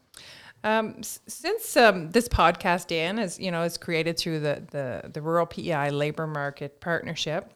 Um, 0.67 1.01
since 1.01 1.77
um, 1.77 2.11
this 2.11 2.27
podcast, 2.27 2.87
Dan, 2.87 3.19
is 3.19 3.39
you 3.39 3.51
know 3.51 3.63
is 3.63 3.77
created 3.77 4.17
through 4.17 4.41
the 4.41 4.61
the, 4.71 5.09
the 5.09 5.21
Rural 5.21 5.45
PEI 5.45 5.91
Labor 5.91 6.27
Market 6.27 6.81
Partnership, 6.81 7.53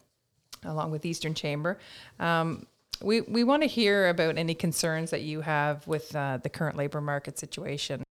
along 0.64 0.92
with 0.92 1.06
Eastern 1.06 1.34
Chamber. 1.34 1.78
Um, 2.22 2.66
we, 3.02 3.22
we 3.22 3.44
want 3.44 3.64
to 3.64 3.68
hear 3.68 4.08
about 4.10 4.38
any 4.38 4.54
concerns 4.54 5.10
that 5.10 5.24
you 5.24 5.42
have 5.42 5.86
with 5.88 6.16
uh, 6.16 6.38
the 6.42 6.50
current 6.50 6.78
labor 6.78 7.02
market 7.02 7.38
situation. 7.38 8.04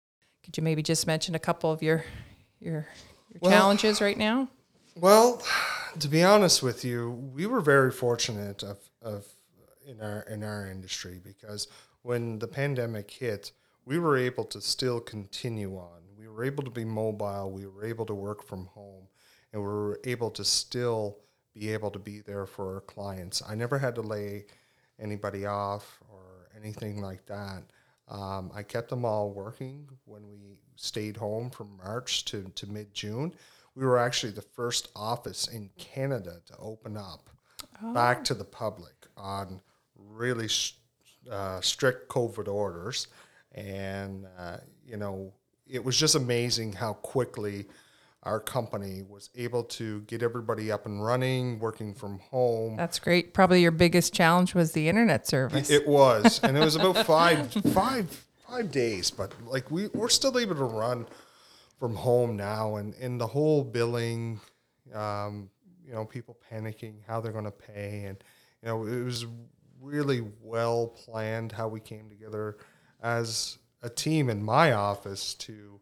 Could 0.43 0.57
you 0.57 0.63
maybe 0.63 0.83
just 0.83 1.07
mention 1.07 1.33
a 1.33 1.39
couple 1.39 1.71
of 1.71 1.81
your 1.81 2.03
your, 2.59 2.85
your 3.29 3.39
Well- 3.39 3.51
challenges 3.51 4.01
right 4.01 4.17
now? 4.17 4.49
Well, 4.95 5.41
to 5.97 6.09
be 6.09 6.23
honest 6.23 6.61
with 6.61 6.83
you, 6.83 7.11
we 7.33 7.45
were 7.45 7.61
very 7.61 7.91
fortunate 7.91 8.63
of, 8.63 8.79
of 9.01 9.25
in 9.87 10.01
our 10.01 10.23
in 10.23 10.43
our 10.43 10.69
industry 10.69 11.21
because 11.23 11.69
when 12.01 12.39
the 12.39 12.47
pandemic 12.47 13.09
hit, 13.09 13.53
we 13.89 13.97
were 13.97 14.15
able 14.15 14.43
to 14.43 14.61
still 14.61 14.99
continue 14.99 15.75
on. 15.75 16.01
We 16.15 16.27
were 16.27 16.43
able 16.43 16.63
to 16.63 16.69
be 16.69 16.85
mobile. 16.85 17.51
We 17.51 17.65
were 17.65 17.83
able 17.83 18.05
to 18.05 18.13
work 18.13 18.43
from 18.43 18.67
home, 18.67 19.07
and 19.51 19.59
we 19.63 19.67
were 19.67 19.99
able 20.03 20.29
to 20.29 20.45
still 20.45 21.17
be 21.55 21.73
able 21.73 21.89
to 21.89 21.97
be 21.97 22.19
there 22.19 22.45
for 22.45 22.75
our 22.75 22.81
clients. 22.81 23.41
I 23.49 23.55
never 23.55 23.79
had 23.79 23.95
to 23.95 24.01
lay 24.01 24.45
anybody 24.99 25.47
off 25.47 25.99
or 26.07 26.51
anything 26.55 27.01
like 27.01 27.25
that. 27.25 27.63
Um, 28.07 28.51
I 28.53 28.61
kept 28.61 28.89
them 28.89 29.05
all 29.05 29.31
working 29.31 29.89
when 30.05 30.29
we 30.29 30.59
stayed 30.75 31.17
home 31.17 31.49
from 31.49 31.75
March 31.83 32.25
to, 32.25 32.43
to 32.43 32.67
mid 32.67 32.93
June. 32.93 33.33
We 33.73 33.85
were 33.85 33.97
actually 33.97 34.33
the 34.33 34.43
first 34.43 34.89
office 34.95 35.47
in 35.47 35.71
Canada 35.79 36.41
to 36.45 36.57
open 36.57 36.95
up 36.95 37.31
back 37.91 38.23
to 38.25 38.35
the 38.35 38.45
public 38.45 39.07
on 39.17 39.61
really 39.95 40.45
s 40.45 40.73
uh, 41.31 41.59
strict 41.61 42.07
COVID 42.07 42.47
orders. 42.47 43.07
And, 43.53 44.25
uh, 44.37 44.57
you 44.85 44.97
know, 44.97 45.33
it 45.67 45.83
was 45.83 45.97
just 45.97 46.15
amazing 46.15 46.73
how 46.73 46.93
quickly 46.93 47.67
our 48.23 48.39
company 48.39 49.01
was 49.07 49.29
able 49.35 49.63
to 49.63 50.01
get 50.01 50.21
everybody 50.21 50.71
up 50.71 50.85
and 50.85 51.03
running, 51.03 51.59
working 51.59 51.93
from 51.93 52.19
home. 52.19 52.75
That's 52.75 52.99
great. 52.99 53.33
Probably 53.33 53.61
your 53.61 53.71
biggest 53.71 54.13
challenge 54.13 54.53
was 54.53 54.73
the 54.73 54.89
internet 54.89 55.25
service. 55.25 55.69
It 55.69 55.87
was, 55.87 56.39
and 56.43 56.57
it 56.57 56.59
was 56.59 56.75
about 56.75 57.05
five, 57.05 57.51
five, 57.73 58.25
five 58.47 58.71
days. 58.71 59.09
But 59.09 59.33
like 59.45 59.71
we, 59.71 59.87
we're 59.87 60.09
still 60.09 60.37
able 60.37 60.55
to 60.55 60.65
run 60.65 61.07
from 61.79 61.95
home 61.95 62.35
now, 62.35 62.75
and 62.75 62.93
in 62.95 63.17
the 63.17 63.27
whole 63.27 63.63
billing, 63.63 64.41
um, 64.93 65.49
you 65.85 65.93
know, 65.93 66.03
people 66.03 66.37
panicking 66.51 66.95
how 67.07 67.21
they're 67.21 67.31
going 67.31 67.45
to 67.45 67.51
pay, 67.51 68.03
and 68.05 68.21
you 68.61 68.67
know, 68.67 68.85
it 68.85 69.03
was 69.03 69.25
really 69.81 70.27
well 70.41 70.87
planned 70.87 71.53
how 71.53 71.69
we 71.69 71.79
came 71.79 72.09
together 72.09 72.57
as 73.01 73.57
a 73.81 73.89
team 73.89 74.29
in 74.29 74.43
my 74.43 74.73
office 74.73 75.33
to 75.35 75.79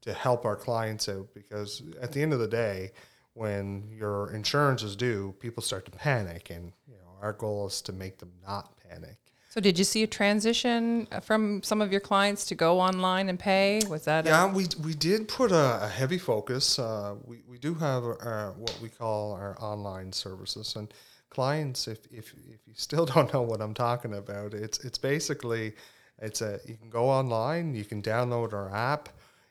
to 0.00 0.12
help 0.12 0.44
our 0.44 0.56
clients 0.56 1.08
out 1.08 1.26
because 1.34 1.82
at 2.00 2.12
the 2.12 2.22
end 2.22 2.32
of 2.32 2.38
the 2.38 2.48
day 2.48 2.92
when 3.34 3.84
your 3.90 4.32
insurance 4.32 4.82
is 4.82 4.96
due 4.96 5.34
people 5.40 5.62
start 5.62 5.84
to 5.84 5.90
panic 5.90 6.50
and 6.50 6.72
you 6.86 6.94
know 6.96 7.10
our 7.20 7.32
goal 7.32 7.66
is 7.66 7.82
to 7.82 7.92
make 7.92 8.18
them 8.18 8.32
not 8.46 8.72
panic 8.88 9.18
so, 9.50 9.62
did 9.62 9.78
you 9.78 9.84
see 9.84 10.02
a 10.02 10.06
transition 10.06 11.08
from 11.22 11.62
some 11.62 11.80
of 11.80 11.90
your 11.90 12.02
clients 12.02 12.44
to 12.46 12.54
go 12.54 12.78
online 12.78 13.30
and 13.30 13.38
pay? 13.38 13.80
Was 13.88 14.04
that 14.04 14.26
a- 14.26 14.28
yeah 14.28 14.52
we, 14.52 14.66
we 14.84 14.94
did 14.94 15.26
put 15.26 15.52
a, 15.52 15.82
a 15.82 15.88
heavy 15.88 16.18
focus 16.18 16.78
uh, 16.78 17.14
we, 17.24 17.40
we 17.48 17.58
do 17.58 17.74
have 17.74 18.04
our, 18.04 18.54
what 18.58 18.78
we 18.82 18.90
call 18.90 19.32
our 19.32 19.56
online 19.58 20.12
services 20.12 20.76
and 20.76 20.92
clients 21.30 21.88
if, 21.88 22.06
if, 22.12 22.34
if 22.52 22.60
you 22.66 22.74
still 22.74 23.06
don't 23.14 23.32
know 23.32 23.42
what 23.42 23.60
i'm 23.60 23.74
talking 23.74 24.14
about 24.14 24.54
it's 24.54 24.78
it's 24.84 24.98
basically 24.98 25.74
it's 26.20 26.40
a 26.40 26.60
you 26.66 26.76
can 26.76 26.90
go 26.90 27.08
online 27.08 27.74
you 27.74 27.84
can 27.84 28.02
download 28.02 28.52
our 28.52 28.74
app 28.74 29.08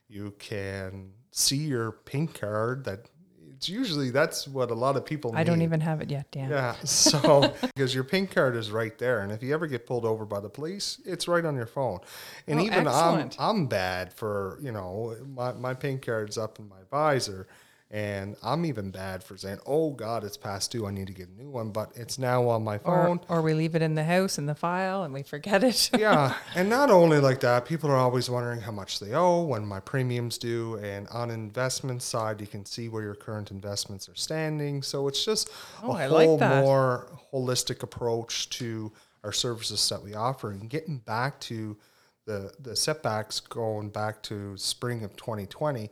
you 0.08 0.34
can 0.40 1.12
see 1.32 1.58
your 1.58 1.92
pink 1.92 2.40
card 2.40 2.84
that 2.86 3.10
it's 3.56 3.68
usually 3.68 4.12
that's 4.12 4.48
what 4.48 4.70
a 4.70 4.76
lot 4.76 4.96
of 4.96 5.04
people 5.04 5.32
I 5.34 5.44
don't 5.44 5.64
even 5.64 5.82
have 5.82 6.00
it 6.00 6.12
yet, 6.12 6.30
Dan. 6.32 6.52
Yeah. 6.52 6.76
So 6.86 7.52
because 7.62 7.96
your 7.96 8.04
pink 8.04 8.30
card 8.30 8.56
is 8.56 8.70
right 8.70 8.96
there, 9.00 9.22
and 9.22 9.32
if 9.32 9.42
you 9.42 9.52
ever 9.52 9.66
get 9.66 9.88
pulled 9.88 10.06
over 10.06 10.26
by 10.26 10.40
the 10.40 10.50
police, 10.50 11.02
it's 11.06 11.28
right 11.28 11.44
on 11.44 11.56
your 11.56 11.66
phone. 11.66 12.00
And 12.46 12.60
Oh, 12.60 12.64
even 12.64 12.86
excellent. 12.86 13.36
I'm 13.40 13.62
I'm 13.62 13.66
bad 13.66 14.14
for 14.14 14.60
you 14.62 14.72
know 14.72 15.16
my 15.36 15.54
my 15.54 15.74
pink 15.74 16.06
card's 16.06 16.38
up 16.38 16.60
in 16.60 16.70
my 16.70 16.84
visor, 16.92 17.48
and 17.90 18.36
I'm 18.44 18.66
even 18.66 18.92
bad 18.92 19.24
for 19.24 19.38
saying, 19.38 19.60
oh 19.66 19.92
God, 19.92 20.26
it's 20.26 20.36
past 20.36 20.72
due. 20.72 20.86
I 20.86 20.92
need 20.92 21.08
to 21.08 21.14
get 21.14 21.30
a 21.30 21.42
new 21.42 21.50
one, 21.50 21.70
but 21.72 21.92
it's 21.96 22.20
now 22.20 22.48
on 22.50 22.64
my 22.64 22.78
phone. 22.80 23.22
or 23.30 23.42
we 23.42 23.54
leave 23.54 23.76
it 23.76 23.82
in 23.82 23.96
the 23.96 24.04
house 24.04 24.38
in 24.38 24.46
the 24.46 24.56
file 24.56 25.04
and 25.04 25.14
we 25.14 25.24
forget 25.24 25.64
it. 25.64 25.90
yeah, 25.98 26.34
and 26.54 26.70
not 26.70 26.90
only 26.90 27.20
like 27.20 27.40
that, 27.40 27.66
people 27.66 27.90
are 27.90 27.96
always 27.96 28.30
wondering 28.30 28.60
how 28.60 28.74
much 28.74 29.00
they 29.00 29.14
owe, 29.14 29.42
when 29.44 29.66
my 29.66 29.80
premiums 29.80 30.38
due, 30.38 30.76
and 30.80 31.08
on 31.08 31.32
investment 31.32 32.02
side, 32.04 32.42
you 32.42 32.48
can 32.48 32.66
see 32.66 32.90
where 32.90 33.04
your 33.04 33.16
current 33.16 33.52
investments 33.52 34.10
are 34.10 34.16
standing. 34.16 34.82
So 34.84 35.08
it's 35.08 35.24
just 35.24 35.50
Oh, 35.82 35.92
a 35.92 35.96
I 35.96 36.08
whole 36.08 36.38
that. 36.40 36.64
more 36.66 37.08
holistic 37.34 37.84
approach 37.84 38.50
to 38.50 38.92
our 39.24 39.32
services 39.32 39.88
that 39.90 40.04
we 40.04 40.14
offer, 40.14 40.52
and 40.52 40.70
getting 40.70 40.98
back 40.98 41.40
to 41.42 41.78
the 42.26 42.52
the 42.60 42.76
setbacks 42.76 43.40
going 43.40 43.90
back 43.90 44.22
to 44.24 44.58
spring 44.58 45.04
of 45.06 45.16
2020. 45.16 45.90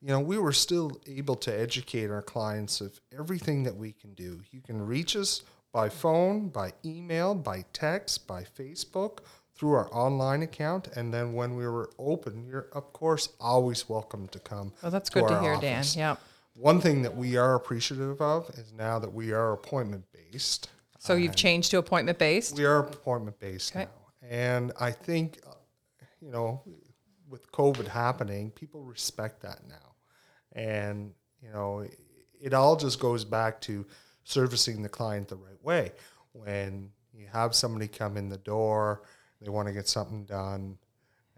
You 0.00 0.08
know, 0.08 0.20
we 0.20 0.38
were 0.38 0.52
still 0.52 1.00
able 1.06 1.34
to 1.36 1.52
educate 1.52 2.08
our 2.08 2.22
clients 2.22 2.80
of 2.80 3.00
everything 3.18 3.64
that 3.64 3.76
we 3.76 3.92
can 3.92 4.14
do. 4.14 4.40
You 4.52 4.60
can 4.60 4.80
reach 4.80 5.16
us 5.16 5.42
by 5.72 5.88
phone, 5.88 6.48
by 6.48 6.72
email, 6.84 7.34
by 7.34 7.64
text, 7.72 8.26
by 8.28 8.44
Facebook, 8.44 9.18
through 9.56 9.72
our 9.72 9.92
online 9.92 10.42
account. 10.42 10.86
And 10.94 11.12
then 11.12 11.32
when 11.32 11.56
we 11.56 11.66
were 11.66 11.90
open, 11.98 12.44
you're, 12.46 12.68
of 12.72 12.92
course, 12.92 13.30
always 13.40 13.88
welcome 13.88 14.28
to 14.28 14.38
come. 14.38 14.72
Well, 14.82 14.92
that's 14.92 15.10
good 15.10 15.26
to 15.26 15.40
hear, 15.40 15.56
Dan. 15.60 15.84
Yeah. 15.94 16.14
One 16.54 16.80
thing 16.80 17.02
that 17.02 17.16
we 17.16 17.36
are 17.36 17.56
appreciative 17.56 18.20
of 18.20 18.50
is 18.50 18.72
now 18.72 19.00
that 19.00 19.12
we 19.12 19.32
are 19.32 19.52
appointment 19.52 20.04
based. 20.12 20.70
So, 21.00 21.14
you've 21.14 21.36
changed 21.36 21.70
to 21.72 21.78
appointment 21.78 22.18
based? 22.18 22.56
We 22.56 22.64
are 22.64 22.78
appointment 22.78 23.38
based 23.40 23.74
Okay. 23.74 23.84
now. 23.86 24.28
And 24.28 24.72
I 24.80 24.90
think, 24.92 25.40
uh, 25.46 25.54
you 26.20 26.30
know, 26.30 26.62
with 27.28 27.50
COVID 27.52 27.88
happening, 27.88 28.50
people 28.52 28.82
respect 28.82 29.42
that 29.42 29.60
now. 29.68 29.87
And, 30.52 31.12
you 31.42 31.50
know, 31.50 31.86
it 32.40 32.54
all 32.54 32.76
just 32.76 33.00
goes 33.00 33.24
back 33.24 33.60
to 33.62 33.84
servicing 34.24 34.82
the 34.82 34.88
client 34.88 35.28
the 35.28 35.36
right 35.36 35.62
way. 35.62 35.92
When 36.32 36.90
you 37.12 37.26
have 37.32 37.54
somebody 37.54 37.88
come 37.88 38.16
in 38.16 38.28
the 38.28 38.38
door, 38.38 39.02
they 39.40 39.50
want 39.50 39.68
to 39.68 39.74
get 39.74 39.88
something 39.88 40.24
done, 40.24 40.78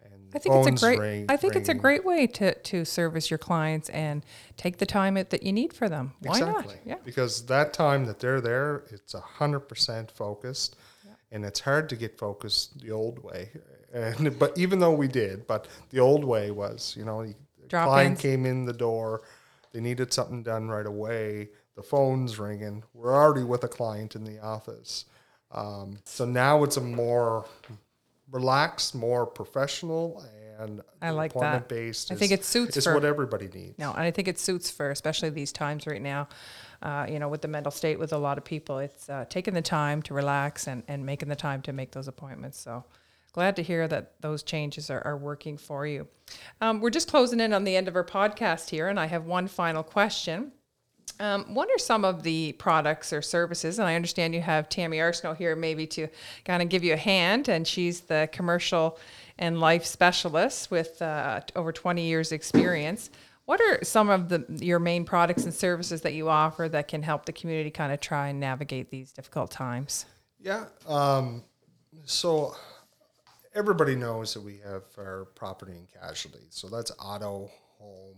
and 0.03 0.31
I 0.35 0.39
think 0.39 0.67
it's 0.69 0.83
a 0.83 0.87
great. 0.87 0.99
ring- 0.99 1.27
I 1.29 1.37
think 1.37 1.57
it's 1.57 1.69
a 1.69 1.75
great 1.75 2.05
way 2.05 2.27
to 2.27 2.55
to 2.55 2.85
service 2.85 3.31
your 3.31 3.39
clients 3.39 3.89
and 3.91 4.25
take 4.57 4.79
the 4.79 4.87
time 4.87 5.17
it, 5.17 5.31
that 5.31 5.43
you 5.43 5.53
need 5.53 5.73
for 5.73 5.89
them. 5.89 6.15
Why 6.21 6.39
exactly. 6.39 6.75
not? 6.77 6.87
Yeah. 6.87 6.97
Because 7.05 7.45
that 7.47 7.73
time 7.73 8.07
that 8.07 8.19
they're 8.19 8.41
there, 8.41 8.85
it's 8.91 9.15
a 9.15 9.21
hundred 9.21 9.61
percent 9.61 10.11
focused, 10.11 10.77
and 11.31 11.45
it's 11.45 11.61
hard 11.61 11.89
to 11.91 11.97
get 11.97 12.19
focused 12.19 12.81
the 12.81 12.91
old 12.91 13.23
way. 13.23 13.51
And 13.93 14.39
but 14.39 14.57
even 14.57 14.79
though 14.79 14.95
we 14.95 15.09
did, 15.09 15.47
but 15.47 15.69
the 15.91 16.01
old 16.01 16.25
way 16.25 16.51
was, 16.51 16.95
you 16.97 17.05
know, 17.05 17.23
the 17.25 17.35
Drop 17.71 17.87
client 17.89 18.11
ins. 18.13 18.21
came 18.21 18.45
in 18.45 18.67
the 18.67 18.73
door, 18.75 19.23
they 19.73 19.81
needed 19.81 20.13
something 20.13 20.43
done 20.43 20.69
right 20.69 20.87
away. 20.87 21.49
The 21.77 21.83
phone's 21.83 22.39
ringing. 22.39 22.83
We're 22.93 23.15
already 23.15 23.45
with 23.45 23.65
a 23.65 23.69
client 23.69 24.15
in 24.15 24.25
the 24.25 24.39
office. 24.41 25.07
Um, 25.53 25.99
so 26.05 26.25
now 26.27 26.63
it's 26.65 26.77
a 26.77 26.81
more 26.81 27.47
relaxed, 28.31 28.95
more 28.95 29.27
professional, 29.27 30.25
and 30.59 30.83
I 31.01 31.11
like 31.11 31.33
that. 31.33 31.39
appointment 31.39 31.69
based. 31.69 32.13
I 32.13 32.17
think 32.17 32.33
it 32.33 32.45
suits 32.45 32.77
It's 32.77 32.87
for- 32.87 32.95
what 32.95 33.05
everybody 33.05 33.49
needs. 33.49 33.79
No, 33.79 33.91
and 33.93 34.03
I 34.03 34.11
think 34.11 34.29
it 34.29 34.39
suits 34.39 34.71
for 34.71 34.91
especially 34.91 35.31
these 35.31 35.53
times 35.53 35.87
right 35.87 36.03
now. 36.03 36.29
Uh, 36.83 37.07
you 37.09 37.19
know, 37.19 37.29
with 37.29 37.43
the 37.43 37.49
mental 37.49 37.71
state 37.71 37.99
with 37.99 38.13
a 38.13 38.19
lot 38.19 38.39
of 38.39 38.45
people, 38.45 38.79
it's 38.79 39.09
uh, 39.11 39.25
taking 39.29 39.53
the 39.55 39.61
time 39.63 40.01
to 40.03 40.15
relax 40.15 40.67
and, 40.67 40.83
and 40.89 41.05
making 41.05 41.29
the 41.29 41.37
time 41.37 41.61
to 41.63 41.73
make 41.73 41.91
those 41.93 42.09
appointments. 42.09 42.59
So, 42.59 42.85
glad 43.33 43.57
to 43.57 43.63
hear 43.63 43.87
that 43.89 44.21
those 44.21 44.43
changes 44.43 44.91
are, 44.91 45.03
are 45.07 45.17
working 45.17 45.57
for 45.57 45.87
you. 45.87 46.09
Um, 46.61 46.81
we're 46.81 46.91
just 46.91 47.09
closing 47.09 47.41
in 47.41 47.53
on 47.53 47.65
the 47.65 47.77
end 47.77 47.89
of 47.89 47.97
our 47.97 48.05
podcast 48.05 48.71
here, 48.71 48.89
and 48.89 48.99
I 48.99 49.07
have 49.07 49.25
one 49.25 49.49
final 49.49 49.83
question. 49.83 50.53
Um, 51.19 51.55
what 51.55 51.69
are 51.71 51.79
some 51.79 52.05
of 52.05 52.23
the 52.23 52.53
products 52.53 53.13
or 53.13 53.21
services? 53.21 53.79
And 53.79 53.87
I 53.87 53.95
understand 53.95 54.35
you 54.35 54.41
have 54.41 54.69
Tammy 54.69 54.99
Arsenault 54.99 55.37
here, 55.37 55.55
maybe 55.55 55.87
to 55.89 56.09
kind 56.45 56.63
of 56.63 56.69
give 56.69 56.83
you 56.83 56.95
a 56.95 56.99
hand, 56.99 57.49
and 57.49 57.67
she's 57.67 58.01
the 58.01 58.29
commercial 58.33 58.99
and 59.39 59.61
life 59.61 59.85
specialist 59.85 60.71
with 60.71 61.01
uh, 61.03 61.41
over 61.57 61.73
20 61.73 62.03
years' 62.03 62.33
experience. 62.33 63.11
What 63.45 63.61
are 63.61 63.83
some 63.83 64.11
of 64.11 64.29
the 64.29 64.47
your 64.65 64.79
main 64.79 65.05
products 65.05 65.45
and 65.45 65.53
services 65.53 66.03
that 66.03 66.15
you 66.15 66.29
offer 66.29 66.69
that 66.69 66.87
can 66.89 67.03
help 67.03 67.27
the 67.27 67.33
community 67.33 67.71
kind 67.71 67.93
of 67.93 68.01
try 68.01 68.29
and 68.29 68.39
navigate 68.39 68.91
these 68.91 69.13
difficult 69.13 69.51
times? 69.51 70.07
Yeah. 70.39 70.67
Um, 70.87 71.43
so 72.05 72.55
everybody 73.55 73.97
knows 73.97 74.35
that 74.35 74.43
we 74.43 74.61
have 74.65 74.85
our 74.99 75.27
property 75.35 75.73
and 75.73 75.89
casualty. 75.89 76.47
So 76.51 76.69
that's 76.69 76.93
auto, 77.01 77.51
home, 77.79 78.17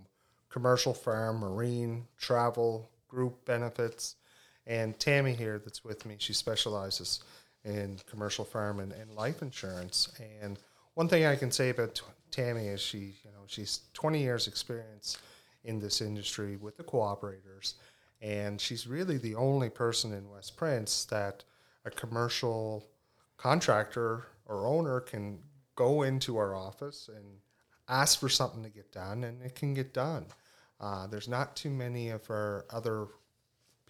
commercial 0.50 0.92
farm, 0.92 1.38
marine, 1.38 2.06
travel, 2.18 2.90
group 3.08 3.44
benefits. 3.44 4.16
And 4.66 4.98
Tammy 4.98 5.32
here 5.34 5.58
that's 5.58 5.84
with 5.84 6.06
me, 6.06 6.16
she 6.18 6.32
specializes 6.32 7.20
in 7.64 7.98
commercial 8.08 8.44
farm 8.44 8.80
and, 8.80 8.92
and 8.92 9.10
life 9.14 9.42
insurance. 9.42 10.12
And 10.42 10.58
one 10.94 11.08
thing 11.08 11.24
I 11.24 11.36
can 11.36 11.50
say 11.50 11.70
about 11.70 11.94
t- 11.94 12.02
Tammy 12.30 12.66
is 12.66 12.80
she, 12.80 13.14
you 13.24 13.30
know, 13.32 13.44
she's 13.46 13.80
20 13.94 14.20
years 14.20 14.46
experience 14.46 15.18
in 15.64 15.78
this 15.78 16.00
industry 16.00 16.56
with 16.56 16.76
the 16.76 16.84
cooperators. 16.84 17.74
And 18.20 18.60
she's 18.60 18.86
really 18.86 19.18
the 19.18 19.34
only 19.34 19.70
person 19.70 20.12
in 20.12 20.28
West 20.30 20.56
Prince 20.56 21.04
that 21.06 21.44
a 21.84 21.90
commercial 21.90 22.84
contractor 23.36 24.26
or 24.52 24.66
owner 24.66 25.00
can 25.00 25.38
go 25.74 26.02
into 26.02 26.36
our 26.36 26.54
office 26.54 27.08
and 27.14 27.24
ask 27.88 28.20
for 28.20 28.28
something 28.28 28.62
to 28.62 28.68
get 28.70 28.92
done, 28.92 29.24
and 29.24 29.42
it 29.42 29.54
can 29.54 29.74
get 29.74 29.92
done. 29.94 30.26
Uh, 30.80 31.06
there's 31.06 31.28
not 31.28 31.56
too 31.56 31.70
many 31.70 32.10
of 32.10 32.28
our 32.30 32.64
other 32.70 33.06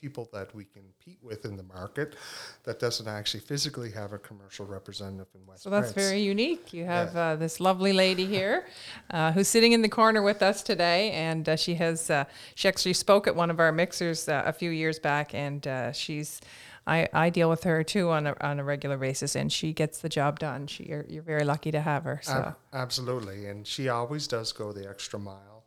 people 0.01 0.29
that 0.33 0.53
we 0.53 0.65
compete 0.65 1.19
with 1.23 1.45
in 1.45 1.57
the 1.57 1.63
market 1.63 2.17
that 2.65 2.81
doesn't 2.81 3.07
actually 3.07 3.39
physically 3.39 3.91
have 3.91 4.13
a 4.13 4.19
commercial 4.19 4.67
representative 4.67 5.29
in 5.35 5.47
West 5.47 5.63
So 5.63 5.71
that's 5.71 5.93
Prince. 5.93 6.09
very 6.09 6.21
unique. 6.21 6.73
You 6.73 6.85
have 6.85 7.17
uh, 7.17 7.37
this 7.37 7.61
lovely 7.61 7.93
lady 7.93 8.27
here 8.27 8.67
uh, 9.11 9.31
who's 9.31 9.47
sitting 9.47 9.73
in 9.73 9.81
the 9.81 9.89
corner 9.89 10.21
with 10.21 10.43
us 10.43 10.63
today, 10.63 11.13
and 11.13 11.49
uh, 11.49 11.55
she 11.55 11.75
has 11.77 12.11
uh, 12.11 12.25
she 12.57 12.67
actually 12.69 12.95
spoke 12.95 13.29
at 13.29 13.37
one 13.37 13.49
of 13.49 13.61
our 13.61 13.71
mixers 13.71 14.29
uh, 14.29 14.43
a 14.45 14.53
few 14.53 14.71
years 14.71 14.99
back, 14.99 15.35
and 15.35 15.67
uh, 15.67 15.93
she's. 15.93 16.41
I, 16.87 17.09
I 17.13 17.31
deal 17.31 17.49
with 17.49 17.65
her 17.65 17.85
too 17.85 18.11
on 18.11 18.27
a, 18.27 18.37
on 18.41 18.59
a 18.59 18.65
regular 18.65 18.97
basis, 18.97 19.37
and 19.37 19.53
she 19.53 19.73
gets 19.73 19.99
the 19.99 20.09
job 20.09 20.39
done. 20.41 20.67
She, 20.67 20.85
you're, 20.85 21.07
you're 21.09 21.23
very 21.23 21.45
lucky 21.45 21.71
to 21.71 21.81
have 21.81 22.05
her. 22.05 22.21
So 22.23 22.33
Ab- 22.33 22.57
absolutely, 22.73 23.47
and 23.47 23.67
she 23.67 23.89
always 23.89 24.27
does 24.27 24.53
go 24.53 24.73
the 24.73 24.89
extra 24.89 25.19
mile, 25.19 25.65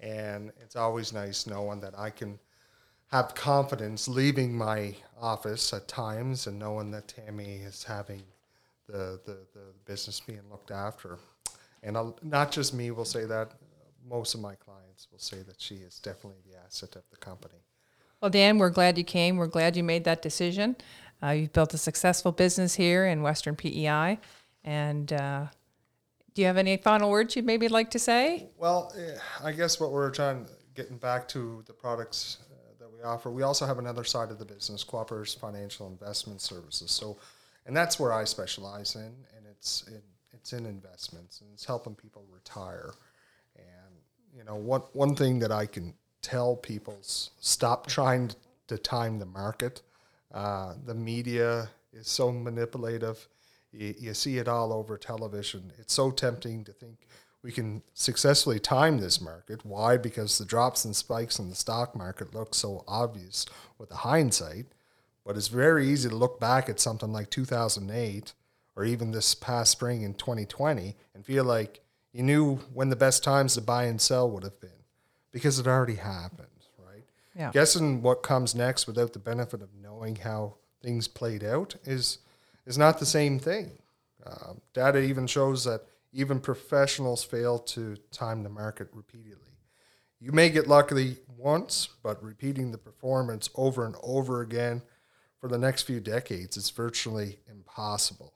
and 0.00 0.52
it's 0.62 0.76
always 0.76 1.12
nice 1.12 1.46
knowing 1.46 1.80
that 1.80 1.98
I 1.98 2.10
can 2.10 2.38
have 3.10 3.34
confidence 3.34 4.06
leaving 4.08 4.56
my 4.56 4.94
office 5.18 5.72
at 5.72 5.88
times 5.88 6.46
and 6.46 6.58
knowing 6.58 6.90
that 6.90 7.08
Tammy 7.08 7.56
is 7.56 7.84
having 7.84 8.22
the 8.86 9.20
the, 9.24 9.38
the 9.54 9.72
business 9.86 10.20
being 10.20 10.42
looked 10.50 10.70
after, 10.70 11.18
and 11.82 11.96
I'll, 11.96 12.18
not 12.22 12.52
just 12.52 12.74
me 12.74 12.90
will 12.90 13.04
say 13.06 13.24
that. 13.24 13.52
Most 14.08 14.34
of 14.34 14.40
my 14.40 14.54
clients 14.54 15.06
will 15.12 15.18
say 15.18 15.42
that 15.42 15.60
she 15.60 15.76
is 15.76 15.98
definitely 15.98 16.40
the 16.50 16.56
asset 16.64 16.96
of 16.96 17.02
the 17.10 17.16
company. 17.16 17.60
Well, 18.20 18.30
Dan, 18.30 18.58
we're 18.58 18.70
glad 18.70 18.98
you 18.98 19.04
came. 19.04 19.36
We're 19.36 19.46
glad 19.46 19.76
you 19.76 19.84
made 19.84 20.04
that 20.04 20.22
decision. 20.22 20.76
Uh, 21.22 21.30
you've 21.30 21.52
built 21.52 21.72
a 21.74 21.78
successful 21.78 22.32
business 22.32 22.74
here 22.74 23.06
in 23.06 23.22
Western 23.22 23.54
PEI. 23.54 24.18
And 24.64 25.12
uh, 25.12 25.46
do 26.34 26.42
you 26.42 26.46
have 26.46 26.56
any 26.56 26.76
final 26.76 27.10
words 27.10 27.36
you'd 27.36 27.44
maybe 27.44 27.68
like 27.68 27.90
to 27.92 27.98
say? 27.98 28.48
Well, 28.56 28.92
eh, 28.98 29.18
I 29.42 29.52
guess 29.52 29.78
what 29.78 29.92
we're 29.92 30.10
trying, 30.10 30.46
getting 30.74 30.98
back 30.98 31.28
to 31.28 31.62
the 31.66 31.72
products 31.72 32.38
uh, 32.50 32.54
that 32.80 32.92
we 32.92 33.02
offer, 33.02 33.30
we 33.30 33.42
also 33.42 33.66
have 33.66 33.78
another 33.78 34.04
side 34.04 34.30
of 34.30 34.38
the 34.38 34.44
business, 34.44 34.84
Cooperators 34.84 35.38
Financial 35.38 35.86
Investment 35.86 36.40
Services. 36.40 36.90
So, 36.90 37.18
and 37.66 37.76
that's 37.76 38.00
where 38.00 38.12
I 38.12 38.24
specialize 38.24 38.94
in, 38.94 39.02
and 39.36 39.46
it's 39.50 39.88
it's 40.32 40.52
in 40.52 40.66
investments 40.66 41.40
and 41.40 41.50
it's 41.52 41.64
helping 41.64 41.94
people 41.94 42.24
retire. 42.32 42.92
And 43.56 43.94
you 44.34 44.44
know, 44.44 44.54
one 44.54 44.82
one 44.92 45.14
thing 45.14 45.38
that 45.40 45.52
I 45.52 45.66
can 45.66 45.92
tell 46.22 46.56
people 46.56 46.98
stop 47.02 47.86
trying 47.86 48.30
to 48.66 48.78
time 48.78 49.18
the 49.18 49.26
market. 49.26 49.82
Uh, 50.32 50.74
the 50.84 50.94
media 50.94 51.70
is 51.92 52.08
so 52.08 52.30
manipulative. 52.30 53.28
You, 53.72 53.94
you 53.98 54.14
see 54.14 54.38
it 54.38 54.48
all 54.48 54.72
over 54.72 54.96
television. 54.96 55.72
It's 55.78 55.94
so 55.94 56.10
tempting 56.10 56.64
to 56.64 56.72
think 56.72 56.98
we 57.42 57.52
can 57.52 57.82
successfully 57.94 58.58
time 58.58 58.98
this 58.98 59.20
market. 59.20 59.64
Why? 59.64 59.96
Because 59.96 60.38
the 60.38 60.44
drops 60.44 60.84
and 60.84 60.94
spikes 60.94 61.38
in 61.38 61.48
the 61.48 61.54
stock 61.54 61.94
market 61.94 62.34
look 62.34 62.54
so 62.54 62.84
obvious 62.88 63.46
with 63.78 63.88
the 63.90 63.96
hindsight. 63.96 64.66
But 65.24 65.36
it's 65.36 65.48
very 65.48 65.88
easy 65.88 66.08
to 66.08 66.16
look 66.16 66.40
back 66.40 66.68
at 66.68 66.80
something 66.80 67.12
like 67.12 67.30
2008 67.30 68.32
or 68.74 68.84
even 68.84 69.10
this 69.10 69.34
past 69.34 69.72
spring 69.72 70.02
in 70.02 70.14
2020 70.14 70.96
and 71.14 71.24
feel 71.24 71.44
like 71.44 71.80
you 72.12 72.22
knew 72.22 72.56
when 72.72 72.88
the 72.88 72.96
best 72.96 73.22
times 73.22 73.54
to 73.54 73.60
buy 73.60 73.84
and 73.84 74.00
sell 74.00 74.30
would 74.30 74.42
have 74.42 74.60
been 74.60 74.70
because 75.32 75.58
it 75.58 75.66
already 75.66 75.94
happened, 75.94 76.48
right? 76.78 77.04
Yeah. 77.34 77.50
Guessing 77.52 78.02
what 78.02 78.22
comes 78.22 78.54
next 78.54 78.86
without 78.86 79.12
the 79.12 79.18
benefit 79.18 79.62
of 79.62 79.68
knowing 79.80 80.16
how 80.16 80.54
things 80.82 81.08
played 81.08 81.44
out 81.44 81.76
is 81.84 82.18
is 82.66 82.76
not 82.76 82.98
the 82.98 83.06
same 83.06 83.38
thing. 83.38 83.78
Uh, 84.24 84.52
data 84.74 84.98
even 84.98 85.26
shows 85.26 85.64
that 85.64 85.82
even 86.12 86.38
professionals 86.38 87.24
fail 87.24 87.58
to 87.58 87.96
time 88.10 88.42
the 88.42 88.48
market 88.48 88.88
repeatedly. 88.92 89.52
You 90.20 90.32
may 90.32 90.50
get 90.50 90.66
lucky 90.66 91.16
once, 91.36 91.88
but 92.02 92.22
repeating 92.22 92.72
the 92.72 92.78
performance 92.78 93.48
over 93.54 93.86
and 93.86 93.94
over 94.02 94.42
again 94.42 94.82
for 95.40 95.48
the 95.48 95.58
next 95.58 95.82
few 95.82 96.00
decades 96.00 96.56
is 96.56 96.70
virtually 96.70 97.38
impossible. 97.48 98.34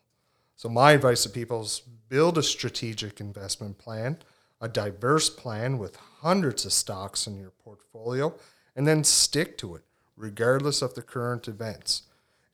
So 0.57 0.69
my 0.69 0.93
advice 0.93 1.25
to 1.25 1.29
people 1.29 1.63
is 1.63 1.83
build 2.09 2.39
a 2.39 2.43
strategic 2.43 3.21
investment 3.21 3.79
plan, 3.79 4.19
a 4.63 4.69
diverse 4.69 5.29
plan 5.29 5.77
with 5.77 5.97
hundreds 5.97 6.65
of 6.65 6.73
stocks 6.73 7.27
in 7.27 7.37
your 7.37 7.51
portfolio, 7.51 8.33
and 8.77 8.87
then 8.87 9.03
stick 9.03 9.59
to 9.59 9.75
it, 9.75 9.83
regardless 10.17 10.81
of 10.81 10.95
the 10.95 11.03
current 11.03 11.49
events. 11.49 12.03